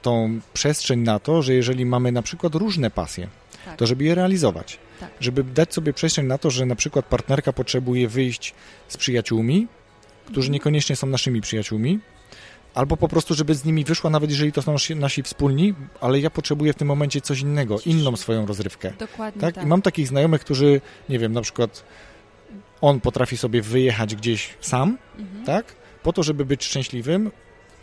[0.02, 3.28] tą przestrzeń na to, że jeżeli mamy na przykład różne pasje,
[3.66, 3.78] tak.
[3.78, 4.80] to żeby je realizować.
[5.04, 5.12] Tak.
[5.20, 8.54] Żeby dać sobie przestrzeń na to, że na przykład partnerka potrzebuje wyjść
[8.88, 9.68] z przyjaciółmi,
[10.26, 10.54] którzy mhm.
[10.54, 11.99] niekoniecznie są naszymi przyjaciółmi,
[12.74, 16.20] albo po prostu, żeby z nimi wyszła, nawet jeżeli to są nasi, nasi wspólni, ale
[16.20, 18.93] ja potrzebuję w tym momencie coś innego, inną swoją rozrywkę.
[18.99, 19.56] Dokładnie tak?
[19.56, 19.64] tak.
[19.64, 21.84] I mam takich znajomych, którzy, nie wiem, na przykład
[22.82, 25.45] on potrafi sobie wyjechać gdzieś sam, mhm.
[25.45, 25.76] tak?
[26.04, 27.32] Po to, żeby być szczęśliwym,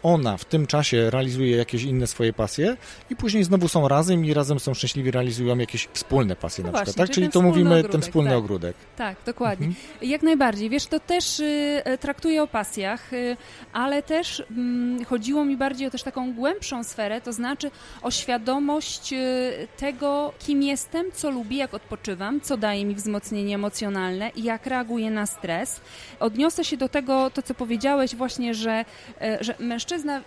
[0.03, 2.76] ona w tym czasie realizuje jakieś inne swoje pasje
[3.11, 6.70] i później znowu są razem i razem są szczęśliwi, realizują jakieś wspólne pasje no na
[6.70, 7.14] właśnie, przykład, tak?
[7.14, 8.38] Czyli, czyli to mówimy ogródek, ten wspólny tak.
[8.38, 8.76] ogródek.
[8.96, 9.66] Tak, dokładnie.
[9.66, 9.86] Mhm.
[10.03, 10.70] Jak najbardziej.
[10.70, 13.36] Wiesz, to też y, e, traktuję o pasjach, y,
[13.72, 17.70] ale też y, chodziło mi bardziej o też taką głębszą sferę, to znaczy
[18.03, 24.30] o świadomość y, tego, kim jestem, co lubię, jak odpoczywam, co daje mi wzmocnienie emocjonalne
[24.36, 25.80] i jak reaguję na stres.
[26.20, 28.84] Odniosę się do tego, to co powiedziałeś właśnie, że,
[29.20, 30.22] e, że mężczyzna mężczyzna,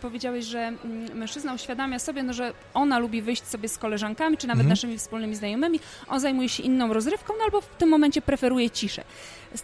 [0.00, 0.72] powiedziałeś, że
[1.14, 4.68] mężczyzna uświadamia sobie, no, że ona lubi wyjść sobie z koleżankami, czy nawet mhm.
[4.68, 9.04] naszymi wspólnymi znajomymi, on zajmuje się inną rozrywką, no albo w tym momencie preferuje ciszę.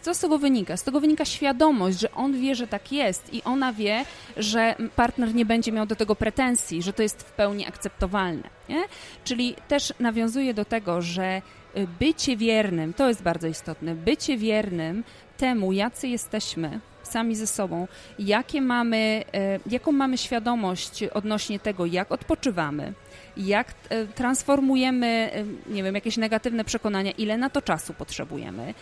[0.00, 0.76] Co z tego wynika?
[0.76, 4.04] Z tego wynika świadomość, że on wie, że tak jest i ona wie,
[4.36, 8.50] że partner nie będzie miał do tego pretensji, że to jest w pełni akceptowalne.
[8.68, 8.82] Nie?
[9.24, 11.42] Czyli też nawiązuje do tego, że
[11.76, 15.04] y, bycie wiernym, to jest bardzo istotne, bycie wiernym
[15.36, 16.80] temu, jacy jesteśmy,
[17.10, 17.88] sami ze sobą,
[18.18, 22.92] jakie mamy, e, jaką mamy świadomość odnośnie tego, jak odpoczywamy,
[23.36, 28.74] jak e, transformujemy, e, nie wiem, jakieś negatywne przekonania, ile na to czasu potrzebujemy,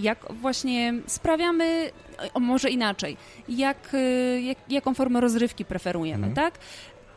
[0.00, 1.90] jak właśnie sprawiamy,
[2.40, 3.16] może inaczej,
[3.48, 3.96] jak,
[4.42, 6.34] jak jaką formę rozrywki preferujemy, mhm.
[6.34, 6.60] tak?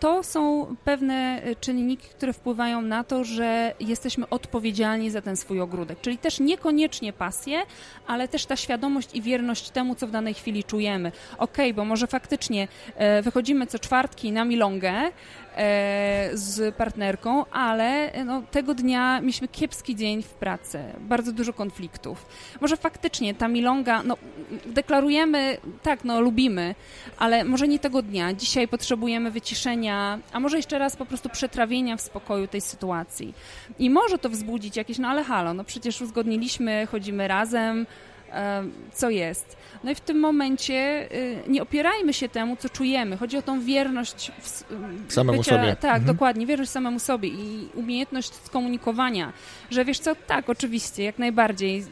[0.02, 5.62] To są pewne e, czynniki, które wpływają na to, że jesteśmy odpowiedzialni za ten swój
[5.62, 6.02] ogródek.
[6.02, 7.62] Czyli też niekoniecznie pasję,
[8.08, 11.12] ale też ta świadomość i wierność temu, co w danej chwili czujemy.
[11.38, 15.12] Okej, okay, bo może faktycznie e, wychodzimy co czwartki na milongę,
[16.34, 22.26] z partnerką, ale no, tego dnia mieliśmy kiepski dzień w pracy, bardzo dużo konfliktów.
[22.62, 24.18] Może faktycznie ta milonga, no,
[24.66, 26.76] deklarujemy, tak, no lubimy,
[27.18, 28.34] ale może nie tego dnia.
[28.34, 33.34] Dzisiaj potrzebujemy wyciszenia, a może jeszcze raz po prostu przetrawienia w spokoju tej sytuacji.
[33.80, 37.86] I może to wzbudzić jakieś, no ale halo, no przecież uzgodniliśmy, chodzimy razem,
[38.93, 39.57] co jest.
[39.84, 43.17] No i w tym momencie y, nie opierajmy się temu, co czujemy.
[43.17, 44.63] Chodzi o tą wierność w,
[45.13, 45.75] samemu bycia, sobie.
[45.75, 46.05] Tak, mhm.
[46.05, 49.34] dokładnie, wierność samemu sobie i umiejętność skomunikowania,
[49.71, 51.86] że wiesz co, tak, oczywiście, jak najbardziej.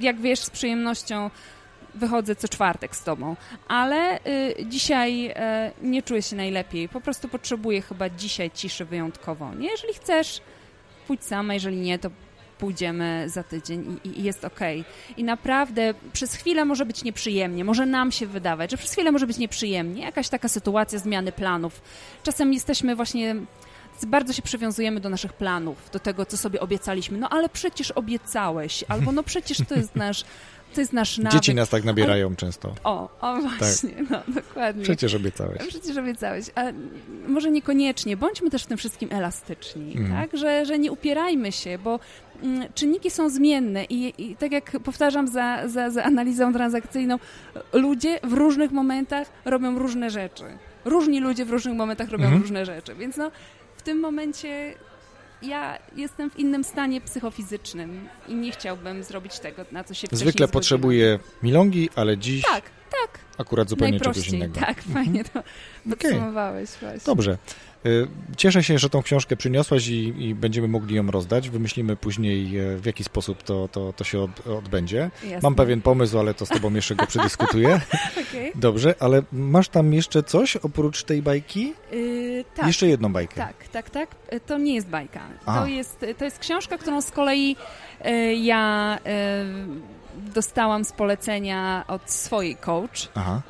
[0.00, 1.30] Jak wiesz, z przyjemnością
[1.94, 3.36] wychodzę co czwartek z tobą,
[3.68, 5.32] ale y, dzisiaj y,
[5.82, 6.88] nie czuję się najlepiej.
[6.88, 9.54] Po prostu potrzebuję chyba dzisiaj ciszy wyjątkowo.
[9.54, 10.40] Nie, jeżeli chcesz,
[11.06, 12.10] pójdź sama, jeżeli nie, to
[12.58, 14.60] pójdziemy za tydzień i, i jest ok.
[15.16, 19.26] I naprawdę przez chwilę może być nieprzyjemnie, może nam się wydawać, że przez chwilę może
[19.26, 21.82] być nieprzyjemnie, jakaś taka sytuacja zmiany planów.
[22.22, 23.36] Czasem jesteśmy właśnie
[24.06, 27.18] bardzo się przywiązujemy do naszych planów, do tego, co sobie obiecaliśmy.
[27.18, 30.24] No ale przecież obiecałeś, albo no przecież to jest nasz
[30.76, 31.32] to jest nasz nawyk.
[31.32, 32.36] Dzieci nas tak nabierają Ale...
[32.36, 32.74] często.
[32.84, 34.10] O, o właśnie, tak.
[34.10, 34.82] no dokładnie.
[34.82, 35.66] Przecież obiecałeś.
[35.68, 36.46] Przecież obiecałeś.
[36.54, 36.62] A
[37.28, 38.16] może niekoniecznie.
[38.16, 40.12] Bądźmy też w tym wszystkim elastyczni, mm.
[40.12, 40.40] tak?
[40.40, 42.00] Że, że nie upierajmy się, bo
[42.42, 47.18] mm, czynniki są zmienne i, i, tak jak powtarzam za, za, za analizą transakcyjną,
[47.72, 50.44] ludzie w różnych momentach robią różne rzeczy.
[50.84, 52.40] Różni ludzie w różnych momentach robią mm.
[52.42, 53.30] różne rzeczy, więc no
[53.76, 54.74] w tym momencie
[55.42, 60.48] ja jestem w innym stanie psychofizycznym i nie chciałbym zrobić tego, na co się Zwykle
[60.48, 63.18] potrzebuję milongi, ale dziś tak, tak.
[63.38, 64.60] akurat zupełnie czegoś innego.
[64.60, 65.42] Tak, fajnie to
[65.90, 66.80] podsumowałeś okay.
[66.80, 67.06] właśnie.
[67.06, 67.38] Dobrze.
[67.86, 71.50] Y, cieszę się, że tą książkę przyniosłaś i, i, będziemy mogli ją rozdać.
[71.50, 75.10] Wymyślimy później, e, w jaki sposób to, to, to się od, odbędzie.
[75.22, 75.38] Jasne.
[75.42, 77.80] Mam pewien pomysł, ale to z Tobą jeszcze go przedyskutuję.
[78.12, 78.52] okay.
[78.54, 81.74] Dobrze, ale masz tam jeszcze coś oprócz tej bajki?
[81.92, 82.66] Yy, tak.
[82.66, 83.36] Jeszcze jedną bajkę.
[83.36, 84.08] Tak, tak, tak.
[84.28, 85.20] E, to nie jest bajka.
[85.44, 87.56] To jest, to jest książka, którą z kolei
[88.06, 88.98] y, ja.
[89.06, 89.96] Y,
[90.34, 93.08] dostałam z polecenia od swojej coach.
[93.14, 93.42] Aha.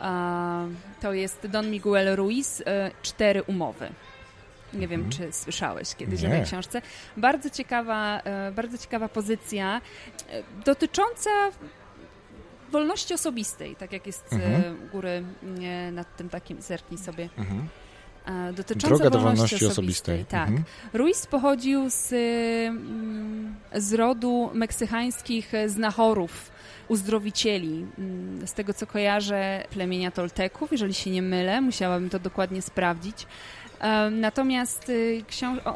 [1.00, 2.62] to jest Don Miguel Ruiz,
[3.02, 3.88] Cztery umowy.
[4.74, 5.12] Nie wiem, mhm.
[5.12, 6.28] czy słyszałeś kiedyś Nie.
[6.28, 6.82] o tej książce.
[7.16, 9.80] Bardzo ciekawa, e, bardzo ciekawa pozycja
[10.30, 11.30] e, dotycząca
[12.72, 14.88] wolności osobistej, tak jak jest mhm.
[14.92, 15.22] góry
[15.92, 17.28] nad tym takim, zerknij sobie.
[17.38, 17.68] Mhm.
[18.26, 20.14] e, dotyczące Droga do wolności, wolności osobistej.
[20.14, 20.40] osobistej.
[20.40, 20.48] Tak.
[20.48, 20.64] Mhm.
[20.92, 26.50] Ruiz pochodził z, mm, z rodu meksykańskich znachorów,
[26.88, 27.86] uzdrowicieli.
[27.98, 33.26] Mm, z tego co kojarzę, plemienia Tolteków, jeżeli się nie mylę, musiałabym to dokładnie sprawdzić.
[34.10, 35.22] Natomiast y,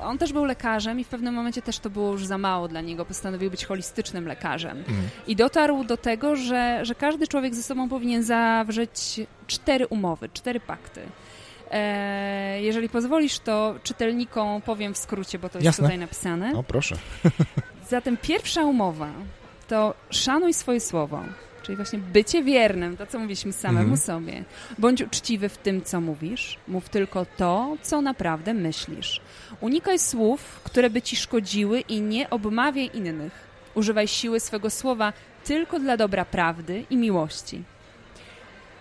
[0.03, 2.81] on też był lekarzem i w pewnym momencie też to było już za mało dla
[2.81, 3.05] niego.
[3.05, 4.79] Postanowił być holistycznym lekarzem.
[4.79, 5.09] Mhm.
[5.27, 10.61] I dotarł do tego, że, że każdy człowiek ze sobą powinien zawrzeć cztery umowy, cztery
[10.61, 11.01] pakty.
[11.71, 15.83] E, jeżeli pozwolisz, to czytelnikom powiem w skrócie, bo to jest Jasne.
[15.85, 16.53] tutaj napisane.
[16.53, 16.97] No proszę.
[17.89, 19.09] Zatem pierwsza umowa
[19.69, 21.23] to szanuj swoje słowo.
[21.63, 23.97] Czyli właśnie bycie wiernym, to co mówiliśmy samemu mhm.
[23.97, 24.45] sobie.
[24.79, 26.59] Bądź uczciwy w tym, co mówisz.
[26.69, 29.21] Mów tylko to, co naprawdę myślisz.
[29.61, 33.33] Unikaj słów, które by ci szkodziły i nie obmawiaj innych.
[33.75, 35.13] Używaj siły swego słowa
[35.45, 37.63] tylko dla dobra prawdy i miłości.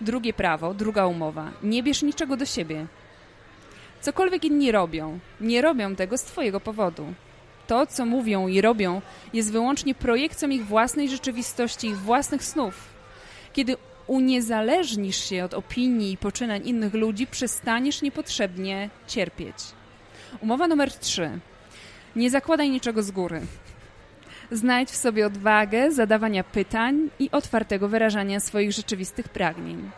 [0.00, 1.50] Drugie prawo, druga umowa.
[1.62, 2.86] Nie bierz niczego do siebie.
[4.00, 7.14] Cokolwiek inni robią, nie robią tego z twojego powodu
[7.70, 9.02] to, co mówią i robią,
[9.32, 12.74] jest wyłącznie projekcją ich własnej rzeczywistości, ich własnych snów.
[13.52, 19.56] Kiedy uniezależnisz się od opinii i poczynań innych ludzi, przestaniesz niepotrzebnie cierpieć.
[20.40, 21.30] Umowa numer 3.
[22.16, 23.40] Nie zakładaj niczego z góry.
[24.50, 29.90] Znajdź w sobie odwagę zadawania pytań i otwartego wyrażania swoich rzeczywistych pragnień.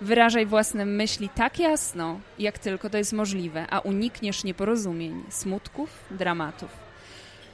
[0.00, 6.85] Wyrażaj własne myśli tak jasno, jak tylko to jest możliwe, a unikniesz nieporozumień, smutków, dramatów.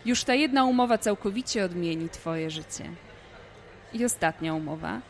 [0.05, 2.85] Już ta jedna umowa całkowicie odmieni Twoje życie.
[3.93, 5.01] I ostatnia umowa.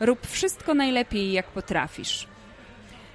[0.00, 2.28] Rób wszystko najlepiej, jak potrafisz.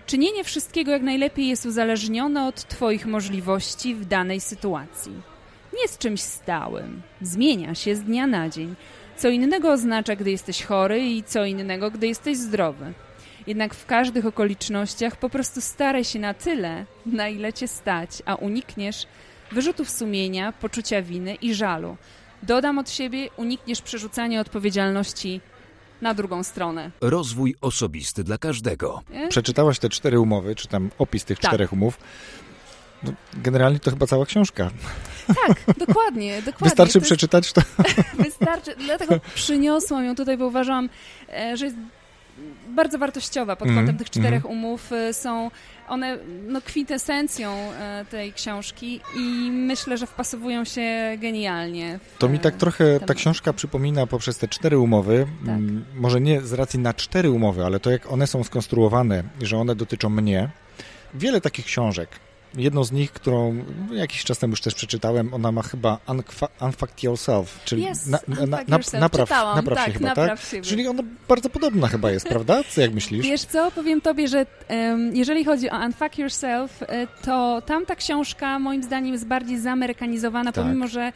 [0.06, 5.12] Czynienie wszystkiego jak najlepiej jest uzależnione od Twoich możliwości w danej sytuacji.
[5.74, 7.02] Nie jest czymś stałym.
[7.22, 8.76] Zmienia się z dnia na dzień.
[9.18, 12.94] Co innego oznacza, gdy jesteś chory i co innego, gdy jesteś zdrowy.
[13.48, 18.36] Jednak w każdych okolicznościach po prostu staraj się na tyle, na ile cię stać, a
[18.36, 19.08] unikniesz
[19.52, 21.98] wyrzutów sumienia, poczucia winy i żalu.
[22.44, 25.42] Dodam od siebie, unikniesz przerzucania odpowiedzialności
[26.02, 26.92] na drugą stronę.
[27.02, 29.02] Rozwój osobisty dla każdego.
[29.10, 29.28] Nie?
[29.28, 31.52] Przeczytałaś te cztery umowy, czy tam opis tych tak.
[31.52, 32.00] czterech umów.
[33.04, 34.72] No, generalnie to chyba cała książka.
[35.28, 36.42] Tak, dokładnie.
[36.42, 36.70] dokładnie.
[36.70, 37.62] Wystarczy to przeczytać to.
[38.24, 40.90] Wystarczy, dlatego przyniosłam ją tutaj, bo uważałam,
[41.30, 41.78] e, że jest
[42.68, 44.58] bardzo wartościowa pod kątem mm, tych czterech mm.
[44.58, 44.92] umów.
[44.92, 45.52] Y, są
[45.88, 46.18] one
[46.48, 50.82] no, kwintesencją e, tej książki i myślę, że wpasowują się
[51.18, 52.00] genialnie.
[52.20, 55.60] To mi tak trochę ta książka przypomina poprzez te cztery umowy, tak.
[55.96, 59.76] może nie z racji na cztery umowy, ale to jak one są skonstruowane, że one
[59.76, 60.50] dotyczą mnie.
[61.14, 62.10] Wiele takich książek
[62.56, 65.98] Jedną z nich, którą jakiś czas temu już też przeczytałem, ona ma chyba
[66.62, 68.58] Unfact Yourself, czyli yes, na, na, na,
[69.00, 70.40] napraw, napraw tak, się chyba, tak?
[70.40, 72.64] Się czyli ona bardzo podobna chyba jest, prawda?
[72.70, 73.26] Co jak myślisz?
[73.26, 78.60] Wiesz co, powiem tobie, że um, jeżeli chodzi o Unfuck Yourself, e, to tamta książka
[78.60, 80.64] moim zdaniem jest bardziej zamerykanizowana, tak.
[80.64, 81.12] pomimo, że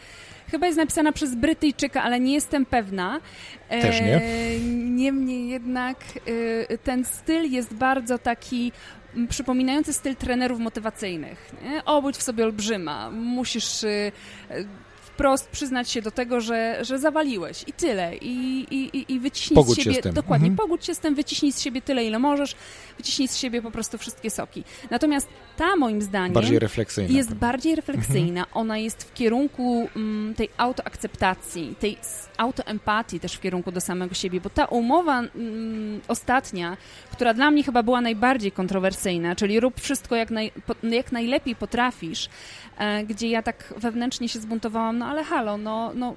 [0.51, 3.19] chyba jest napisana przez Brytyjczyka, ale nie jestem pewna.
[3.69, 4.15] Też nie.
[4.15, 5.97] E, niemniej jednak
[6.69, 8.71] e, ten styl jest bardzo taki
[9.29, 11.51] przypominający styl trenerów motywacyjnych.
[11.63, 11.85] Nie?
[11.85, 14.11] Obudź w sobie olbrzyma, musisz y,
[15.15, 18.15] wprost przyznać się do tego, że, że zawaliłeś i tyle.
[18.15, 19.95] I, i, i wyciśnij pogódź z siebie.
[19.95, 20.13] Się z tym.
[20.13, 20.57] Dokładnie, mhm.
[20.57, 22.55] pogódź się z tym, wyciśnij z siebie tyle, ile możesz,
[22.97, 24.63] wyciśnij z siebie po prostu wszystkie soki.
[24.89, 25.27] Natomiast
[25.57, 28.41] ta moim zdaniem bardziej refleksyjna, jest bardziej refleksyjna.
[28.41, 28.57] Mhm.
[28.57, 31.97] Ona jest w kierunku mm, tej autoakceptacji, tej
[32.37, 36.77] autoempatii też w kierunku do samego siebie, bo ta umowa mm, ostatnia,
[37.11, 40.51] która dla mnie chyba była najbardziej kontrowersyjna, czyli rób wszystko jak, naj,
[40.83, 42.29] jak najlepiej potrafisz,
[42.77, 46.15] e, gdzie ja tak wewnętrznie się zbuntowałam, no ale halo, no, no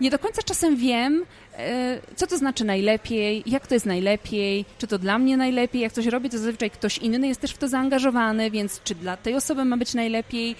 [0.00, 1.24] nie do końca czasem wiem,
[2.16, 6.06] co to znaczy najlepiej, jak to jest najlepiej, czy to dla mnie najlepiej, jak coś
[6.06, 9.64] robię, to zazwyczaj ktoś inny jest też w to zaangażowany, więc czy dla tej osoby
[9.64, 10.56] ma być najlepiej.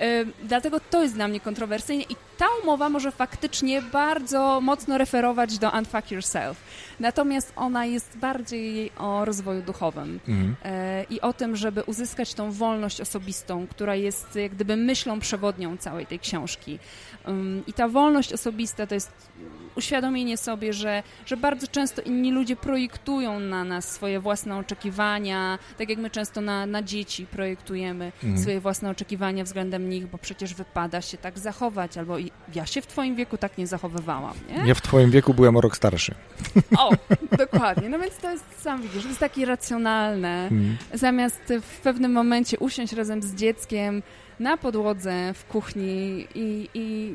[0.00, 5.58] E, dlatego to jest dla mnie kontrowersyjne i ta umowa może faktycznie bardzo mocno referować
[5.58, 6.56] do Unfuck Yourself.
[7.00, 10.56] Natomiast ona jest bardziej o rozwoju duchowym mhm.
[10.64, 15.76] E, i o tym, żeby uzyskać tą wolność osobistą, która jest jak gdyby myślą przewodnią
[15.76, 16.78] całej tej książki.
[17.66, 19.10] I ta wolność osobista to jest
[19.78, 25.88] uświadomienie sobie, że, że bardzo często inni ludzie projektują na nas swoje własne oczekiwania, tak
[25.88, 28.42] jak my często na, na dzieci projektujemy mhm.
[28.42, 32.16] swoje własne oczekiwania względem nich, bo przecież wypada się tak zachować, albo
[32.54, 34.68] ja się w twoim wieku tak nie zachowywałam, nie?
[34.68, 36.14] Ja w twoim wieku byłem o rok starszy.
[36.78, 36.90] O,
[37.38, 37.88] dokładnie.
[37.88, 40.42] No więc to jest, sam widzisz, to jest takie racjonalne.
[40.42, 40.76] Mhm.
[40.94, 44.02] Zamiast w pewnym momencie usiąść razem z dzieckiem
[44.40, 47.14] na podłodze w kuchni i, i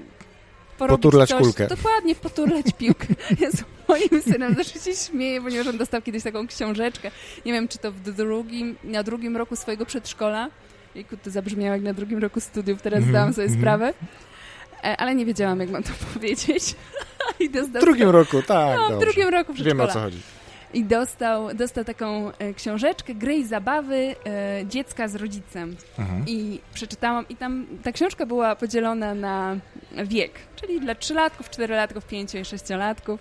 [0.88, 1.68] poturlać coś, kulkę.
[1.68, 3.08] Dokładnie, poturlać piłkę.
[3.40, 7.12] Ja z moim synem zawsze się śmieję, ponieważ on dostał kiedyś taką książeczkę.
[7.46, 10.50] Nie wiem, czy to w drugim, na drugim roku swojego przedszkola.
[10.96, 13.60] Jejku, to zabrzmiało jak na drugim roku studiów, teraz mm -hmm, zdałam sobie -hmm.
[13.60, 13.94] sprawę.
[14.84, 16.64] E, ale nie wiedziałam, jak mam to powiedzieć.
[17.68, 18.78] w drugim roku, tak.
[18.90, 19.84] No, w drugim roku przedszkola.
[19.84, 20.18] Wiemy, o co chodzi.
[20.74, 23.96] I dostał, dostał taką e, książeczkę, gry i zabawy
[24.26, 25.76] e, dziecka z rodzicem.
[26.00, 26.24] Mhm.
[26.28, 29.58] I przeczytałam, i tam ta książka była podzielona na
[30.06, 33.20] wiek, czyli dla trzylatków, czterolatków, pięcio i sześciolatków.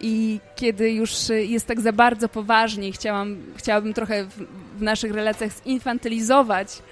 [0.00, 4.46] I kiedy już jest tak za bardzo poważnie, chciałam, chciałabym trochę w,
[4.78, 6.82] w naszych relacjach zinfantylizować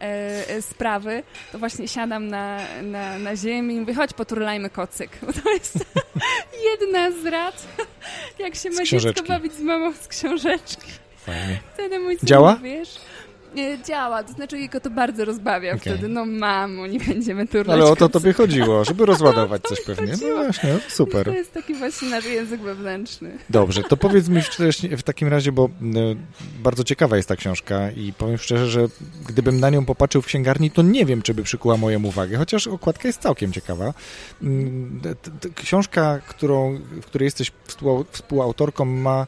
[0.00, 1.22] E, e, sprawy,
[1.52, 5.10] to właśnie siadam na, na, na ziemi i mówię, chodź poturlajmy kocyk.
[5.22, 5.78] Bo to jest
[6.70, 7.66] jedna z rad,
[8.38, 10.90] jak się ma dziecko bawić z mamą z książeczki.
[11.26, 11.60] Fajnie.
[11.74, 12.56] Wtedy mój Działa?
[12.62, 12.96] wiesz,
[13.84, 15.80] działa, to znaczy jego to bardzo rozbawia okay.
[15.80, 20.12] wtedy, no mamo, nie będziemy turlać Ale o to tobie chodziło, żeby rozładować coś pewnie.
[20.22, 21.26] No właśnie, no, super.
[21.26, 23.38] To jest taki właśnie nasz język wewnętrzny.
[23.50, 24.40] Dobrze, to powiedz mi
[24.96, 26.00] w takim razie, bo no,
[26.58, 28.86] bardzo ciekawa jest ta książka i powiem szczerze, że
[29.28, 32.66] gdybym na nią popatrzył w księgarni, to nie wiem, czy by przykuła moją uwagę, chociaż
[32.66, 33.94] okładka jest całkiem ciekawa.
[34.42, 35.00] Mm,
[35.54, 37.52] książka, którą, w której jesteś
[38.12, 39.26] współautorką ma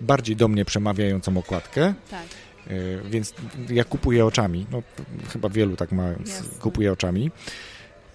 [0.00, 1.94] bardziej do mnie przemawiającą okładkę.
[2.10, 2.26] Tak.
[2.66, 2.70] E,
[3.10, 3.34] więc
[3.68, 4.66] ja kupuję oczami.
[4.70, 4.82] No,
[5.32, 6.04] chyba wielu tak ma,
[6.60, 7.30] kupuje oczami.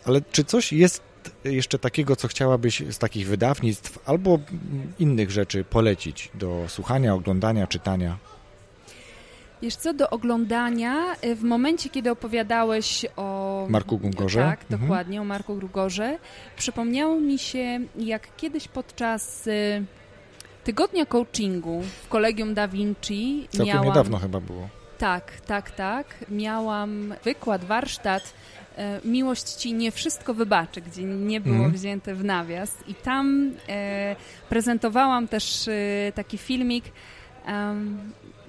[0.05, 1.01] Ale czy coś jest
[1.43, 4.39] jeszcze takiego, co chciałabyś z takich wydawnictw albo
[4.99, 8.17] innych rzeczy polecić do słuchania, oglądania, czytania?
[9.61, 13.65] Wiesz co, do oglądania, e, w momencie, kiedy opowiadałeś o...
[13.69, 14.39] Marku Gungorze?
[14.39, 14.81] Tak, mhm.
[14.81, 16.17] dokładnie, o Marku Grugorze,
[16.57, 19.81] przypomniało mi się, jak kiedyś podczas e,
[20.63, 23.87] tygodnia coachingu w Kolegium Da Vinci Całkiem miałam...
[23.87, 24.69] niedawno chyba było.
[24.97, 26.25] Tak, tak, tak.
[26.29, 28.33] Miałam wykład, warsztat
[28.77, 31.71] e, Miłość Ci nie wszystko wybaczy, gdzie nie było mm.
[31.71, 32.77] wzięte w nawias.
[32.87, 34.15] I tam e,
[34.49, 36.85] prezentowałam też e, taki filmik,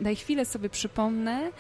[0.01, 1.51] daj chwilę sobie przypomnę,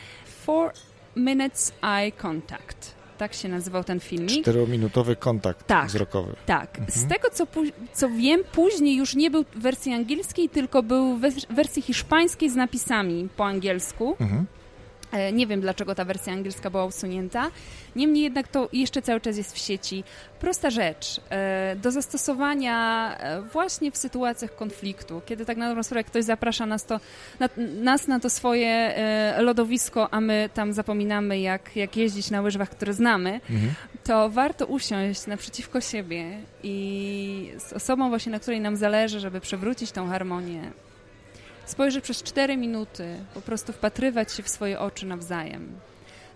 [0.44, 0.72] Four
[1.16, 4.42] Minutes Eye Contact tak się nazywał ten filmik.
[4.42, 6.36] Czterominutowy kontakt tak, wzrokowy.
[6.46, 6.78] Tak.
[6.78, 6.90] Mhm.
[6.90, 7.46] Z tego, co,
[7.92, 11.20] co wiem, później już nie był w wersji angielskiej, tylko był w
[11.54, 14.16] wersji hiszpańskiej z napisami po angielsku.
[14.20, 14.46] Mhm.
[15.12, 17.50] E, nie wiem, dlaczego ta wersja angielska była usunięta.
[17.96, 20.04] Niemniej jednak to jeszcze cały czas jest w sieci.
[20.40, 26.04] Prosta rzecz e, do zastosowania e, właśnie w sytuacjach konfliktu, kiedy tak na dobrą sprawę
[26.04, 27.00] ktoś zaprasza nas, to,
[27.40, 28.94] na, nas na to swoje
[29.38, 33.74] lodowisko, a my tam zapominamy, jak, jak jeździć na łyżwach, które znamy, mhm.
[34.04, 39.92] to warto usiąść naprzeciwko siebie i z osobą właśnie, na której nam zależy, żeby przywrócić
[39.92, 40.70] tą harmonię,
[41.70, 45.80] spojrzeć przez cztery minuty, po prostu wpatrywać się w swoje oczy nawzajem.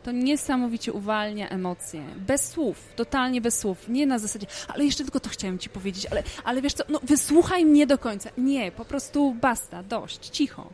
[0.03, 2.05] To niesamowicie uwalnia emocje.
[2.17, 3.89] Bez słów, totalnie bez słów.
[3.89, 7.01] Nie na zasadzie, ale jeszcze tylko to chciałem ci powiedzieć, ale, ale wiesz co, no
[7.03, 8.31] wysłuchaj mnie do końca.
[8.39, 10.71] Nie, po prostu basta, dość, cicho.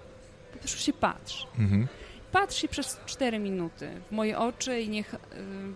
[0.52, 1.46] Po prostu się patrz.
[1.58, 1.88] Mhm.
[2.32, 5.18] Patrz się przez cztery minuty w moje oczy i niech y,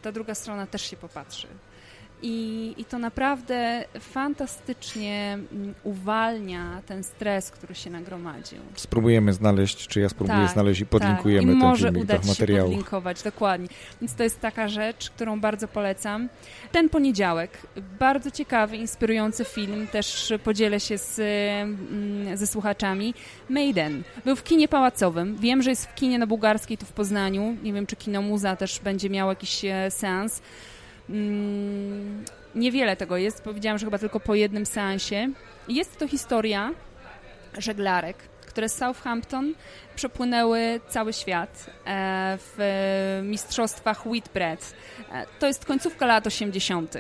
[0.03, 1.47] ta druga strona też się popatrzy.
[2.27, 8.59] I, I to naprawdę fantastycznie mm, uwalnia ten stres, który się nagromadził.
[8.75, 11.57] Spróbujemy znaleźć, czy ja spróbuję tak, znaleźć i podlinkujemy tak.
[11.57, 12.37] I ten może filmik udać.
[12.37, 13.68] Się podlinkować, dokładnie.
[14.01, 16.29] Więc to jest taka rzecz, którą bardzo polecam.
[16.72, 17.51] Ten poniedziałek,
[17.99, 23.14] bardzo ciekawy, inspirujący film, też podzielę się z, mm, ze słuchaczami.
[23.51, 24.03] Maiden.
[24.25, 25.37] Był w kinie pałacowym.
[25.37, 27.57] Wiem, że jest w kinie na bułgarskiej, tu w Poznaniu.
[27.62, 30.43] Nie wiem, czy kino Muza też będzie miał jakiś e, seans.
[31.11, 32.24] Mm,
[32.55, 35.28] niewiele tego jest, powiedziałam, że chyba tylko po jednym seansie.
[35.68, 36.70] Jest to historia
[37.59, 39.55] żeglarek, które z Southampton
[39.96, 44.74] przepłynęły cały świat e, w mistrzostwach Whitbread.
[45.12, 46.96] E, to jest końcówka lat 80.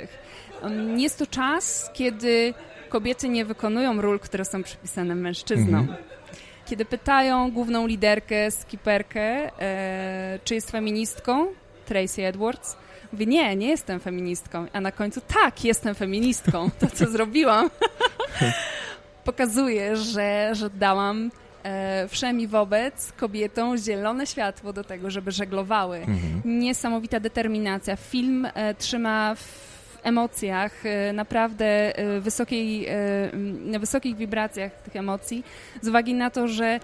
[0.62, 2.54] Mm, jest to czas, kiedy
[2.88, 5.80] kobiety nie wykonują ról, które są przypisane mężczyznom.
[5.80, 5.98] Mhm.
[6.66, 9.20] Kiedy pytają główną liderkę, skiperkę,
[9.60, 11.46] e, czy jest feministką,
[11.86, 12.76] Tracy Edwards,
[13.14, 14.66] Mówi, nie, nie jestem feministką.
[14.72, 16.70] A na końcu, tak, jestem feministką.
[16.80, 17.70] To, co zrobiłam,
[19.24, 21.30] pokazuje, że, że dałam
[21.62, 25.96] e, wszemi wobec kobietom zielone światło do tego, żeby żeglowały.
[25.96, 26.42] Mhm.
[26.44, 27.96] Niesamowita determinacja.
[27.96, 32.88] Film e, trzyma w emocjach, e, naprawdę e, wysokiej,
[33.64, 35.44] na wysokich wibracjach tych emocji,
[35.82, 36.80] z uwagi na to, że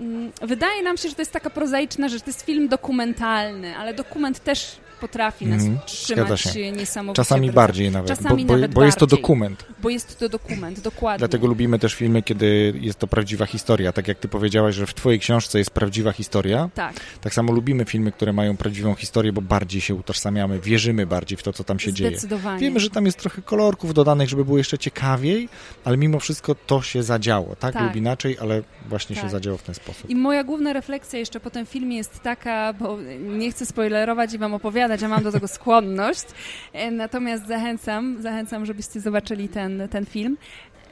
[0.00, 3.94] mm, wydaje nam się, że to jest taka prozaiczna rzecz, to jest film dokumentalny, ale
[3.94, 7.16] dokument też potrafi nas mm, trzymać niesamowicie.
[7.16, 9.66] Czasami bardziej nawet, Czasami bo, bo, nawet bo jest to dokument.
[9.82, 11.18] bo jest to dokument, dokładnie.
[11.18, 13.92] Dlatego lubimy też filmy, kiedy jest to prawdziwa historia.
[13.92, 16.70] Tak jak ty powiedziałaś, że w twojej książce jest prawdziwa historia.
[16.74, 17.00] Tak.
[17.20, 21.42] Tak samo lubimy filmy, które mają prawdziwą historię, bo bardziej się utożsamiamy, wierzymy bardziej w
[21.42, 22.18] to, co tam się dzieje.
[22.58, 25.48] Wiemy, że tam jest trochę kolorków dodanych, żeby było jeszcze ciekawiej,
[25.84, 27.82] ale mimo wszystko to się zadziało, tak, tak.
[27.82, 29.24] lub inaczej, ale właśnie tak.
[29.24, 30.10] się zadziało w ten sposób.
[30.10, 34.38] I moja główna refleksja jeszcze po tym filmie jest taka, bo nie chcę spoilerować i
[34.38, 36.24] wam opowiadać, ja mam do tego skłonność,
[36.72, 40.36] e, natomiast zachęcam, zachęcam, żebyście zobaczyli ten, ten film.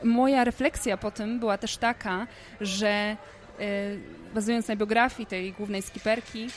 [0.05, 2.27] Moja refleksja po tym była też taka,
[2.61, 3.17] że e,
[4.35, 6.49] bazując na biografii tej głównej skiperki,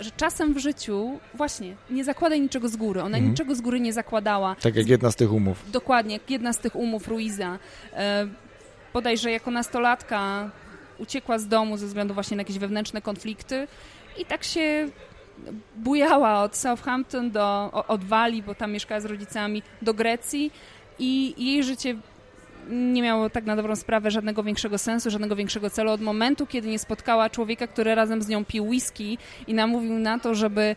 [0.00, 3.00] że czasem w życiu właśnie nie zakładaj niczego z góry.
[3.00, 3.30] Ona mhm.
[3.30, 4.54] niczego z góry nie zakładała.
[4.54, 5.70] Tak jak jedna z tych umów.
[5.70, 7.58] Dokładnie, jak jedna z tych umów Ruiza.
[7.92, 8.26] E,
[8.92, 10.50] bodajże jako nastolatka
[10.98, 13.68] uciekła z domu ze względu właśnie na jakieś wewnętrzne konflikty
[14.18, 14.88] i tak się
[15.76, 20.52] bujała od Southampton do, od Walii, bo tam mieszkała z rodzicami, do Grecji
[20.98, 21.96] i jej życie
[22.70, 26.68] nie miało tak na dobrą sprawę żadnego większego sensu, żadnego większego celu od momentu, kiedy
[26.68, 30.76] nie spotkała człowieka, który razem z nią pił whisky i namówił na to, żeby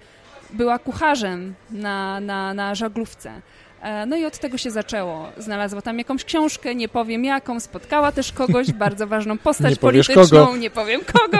[0.53, 3.41] była kucharzem na, na, na żaglówce.
[3.81, 5.29] E, no i od tego się zaczęło.
[5.37, 10.45] Znalazła tam jakąś książkę, nie powiem jaką, spotkała też kogoś, bardzo ważną postać nie polityczną,
[10.45, 10.57] kogo.
[10.57, 11.37] nie powiem kogo.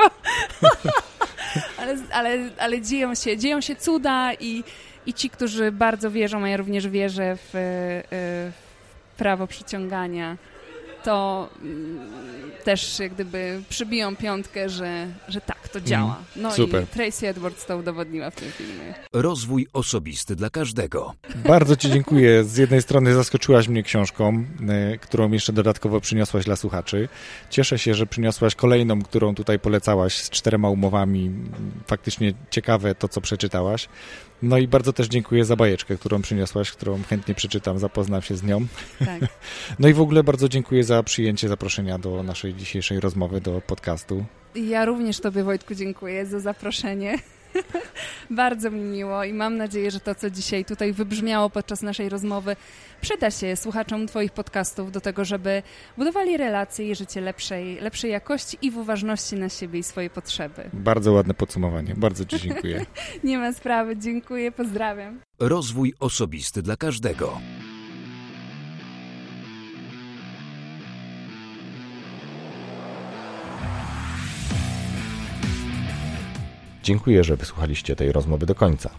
[1.79, 4.63] ale, ale, ale dzieją, się, dzieją się cuda i,
[5.05, 7.49] i ci, którzy bardzo wierzą, a ja również wierzę w,
[9.13, 10.37] w prawo przyciągania,
[11.07, 11.99] to mm,
[12.63, 16.15] też jak gdyby przybiją piątkę, że, że tak, to działa.
[16.15, 16.83] Mm, no Super.
[16.83, 18.93] i Tracy Edwards to udowodniła w tym filmie.
[19.13, 21.13] Rozwój osobisty dla każdego.
[21.35, 22.43] Bardzo Ci dziękuję.
[22.43, 24.45] Z jednej strony zaskoczyłaś mnie książką,
[24.93, 27.09] y, którą jeszcze dodatkowo przyniosłaś dla słuchaczy.
[27.49, 31.31] Cieszę się, że przyniosłaś kolejną, którą tutaj polecałaś z czterema umowami.
[31.87, 33.89] Faktycznie ciekawe to, co przeczytałaś.
[34.41, 38.43] No i bardzo też dziękuję za bajeczkę, którą przyniosłaś, którą chętnie przeczytam, zapoznam się z
[38.43, 38.65] nią.
[38.99, 39.21] Tak.
[39.79, 44.25] No i w ogóle bardzo dziękuję za przyjęcie zaproszenia do naszej dzisiejszej rozmowy, do podcastu.
[44.55, 47.17] Ja również Tobie, Wojtku, dziękuję za zaproszenie.
[48.29, 52.55] Bardzo mi miło i mam nadzieję, że to, co dzisiaj tutaj wybrzmiało podczas naszej rozmowy,
[53.01, 55.63] przyda się słuchaczom Twoich podcastów do tego, żeby
[55.97, 60.69] budowali relacje i życie lepszej, lepszej jakości i w uważności na siebie i swoje potrzeby.
[60.73, 61.93] Bardzo ładne podsumowanie.
[61.97, 62.85] Bardzo Ci dziękuję.
[63.23, 63.97] Nie ma sprawy.
[63.97, 64.51] Dziękuję.
[64.51, 65.19] Pozdrawiam.
[65.39, 67.41] Rozwój osobisty dla każdego.
[76.87, 78.89] Dziękuję, że wysłuchaliście tej rozmowy do końca.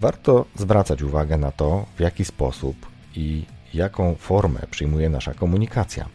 [0.00, 2.76] Warto zwracać uwagę na to, w jaki sposób
[3.16, 3.44] i
[3.74, 6.08] jaką formę przyjmuje nasza komunikacja.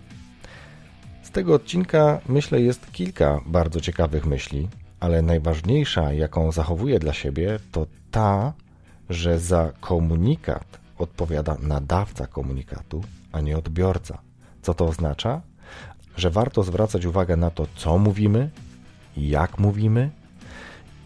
[1.23, 4.67] Z tego odcinka, myślę, jest kilka bardzo ciekawych myśli,
[4.99, 8.53] ale najważniejsza, jaką zachowuję dla siebie, to ta,
[9.09, 14.17] że za komunikat odpowiada nadawca komunikatu, a nie odbiorca.
[14.61, 15.41] Co to oznacza?
[16.17, 18.49] Że warto zwracać uwagę na to, co mówimy,
[19.17, 20.11] jak mówimy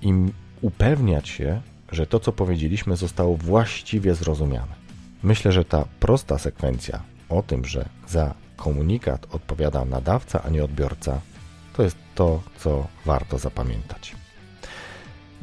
[0.01, 0.13] i
[0.61, 4.81] upewniać się, że to, co powiedzieliśmy, zostało właściwie zrozumiane.
[5.23, 11.21] Myślę, że ta prosta sekwencja o tym, że za komunikat odpowiada nadawca, a nie odbiorca,
[11.73, 14.15] to jest to, co warto zapamiętać.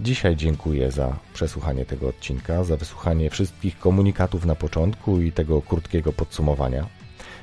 [0.01, 6.13] Dzisiaj dziękuję za przesłuchanie tego odcinka, za wysłuchanie wszystkich komunikatów na początku i tego krótkiego
[6.13, 6.87] podsumowania.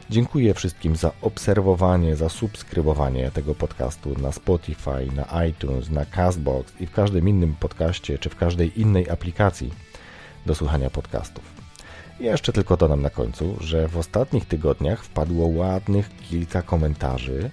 [0.09, 6.85] Dziękuję wszystkim za obserwowanie, za subskrybowanie tego podcastu na Spotify, na iTunes, na Castbox i
[6.85, 9.73] w każdym innym podcaście czy w każdej innej aplikacji
[10.45, 11.43] do słuchania podcastów.
[12.19, 17.49] I jeszcze tylko dodam na końcu, że w ostatnich tygodniach wpadło ładnych kilka komentarzy,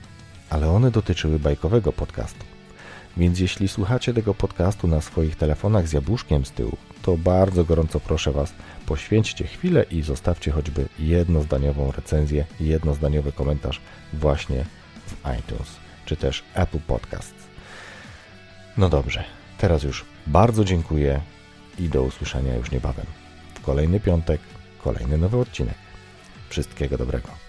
[0.50, 2.44] ale one dotyczyły bajkowego podcastu.
[3.16, 8.00] Więc jeśli słuchacie tego podcastu na swoich telefonach z jabłuszkiem z tyłu, to bardzo gorąco
[8.00, 8.54] proszę Was,
[8.92, 13.80] poświęćcie chwilę i zostawcie choćby jednozdaniową recenzję jednozdaniowy komentarz
[14.12, 14.64] właśnie
[15.06, 15.68] w iTunes
[16.06, 17.48] czy też Apple Podcasts.
[18.76, 19.24] No dobrze,
[19.58, 21.20] teraz już bardzo dziękuję
[21.78, 23.06] i do usłyszenia już niebawem.
[23.54, 24.40] W kolejny piątek,
[24.84, 25.76] kolejny nowy odcinek.
[26.48, 27.41] Wszystkiego dobrego.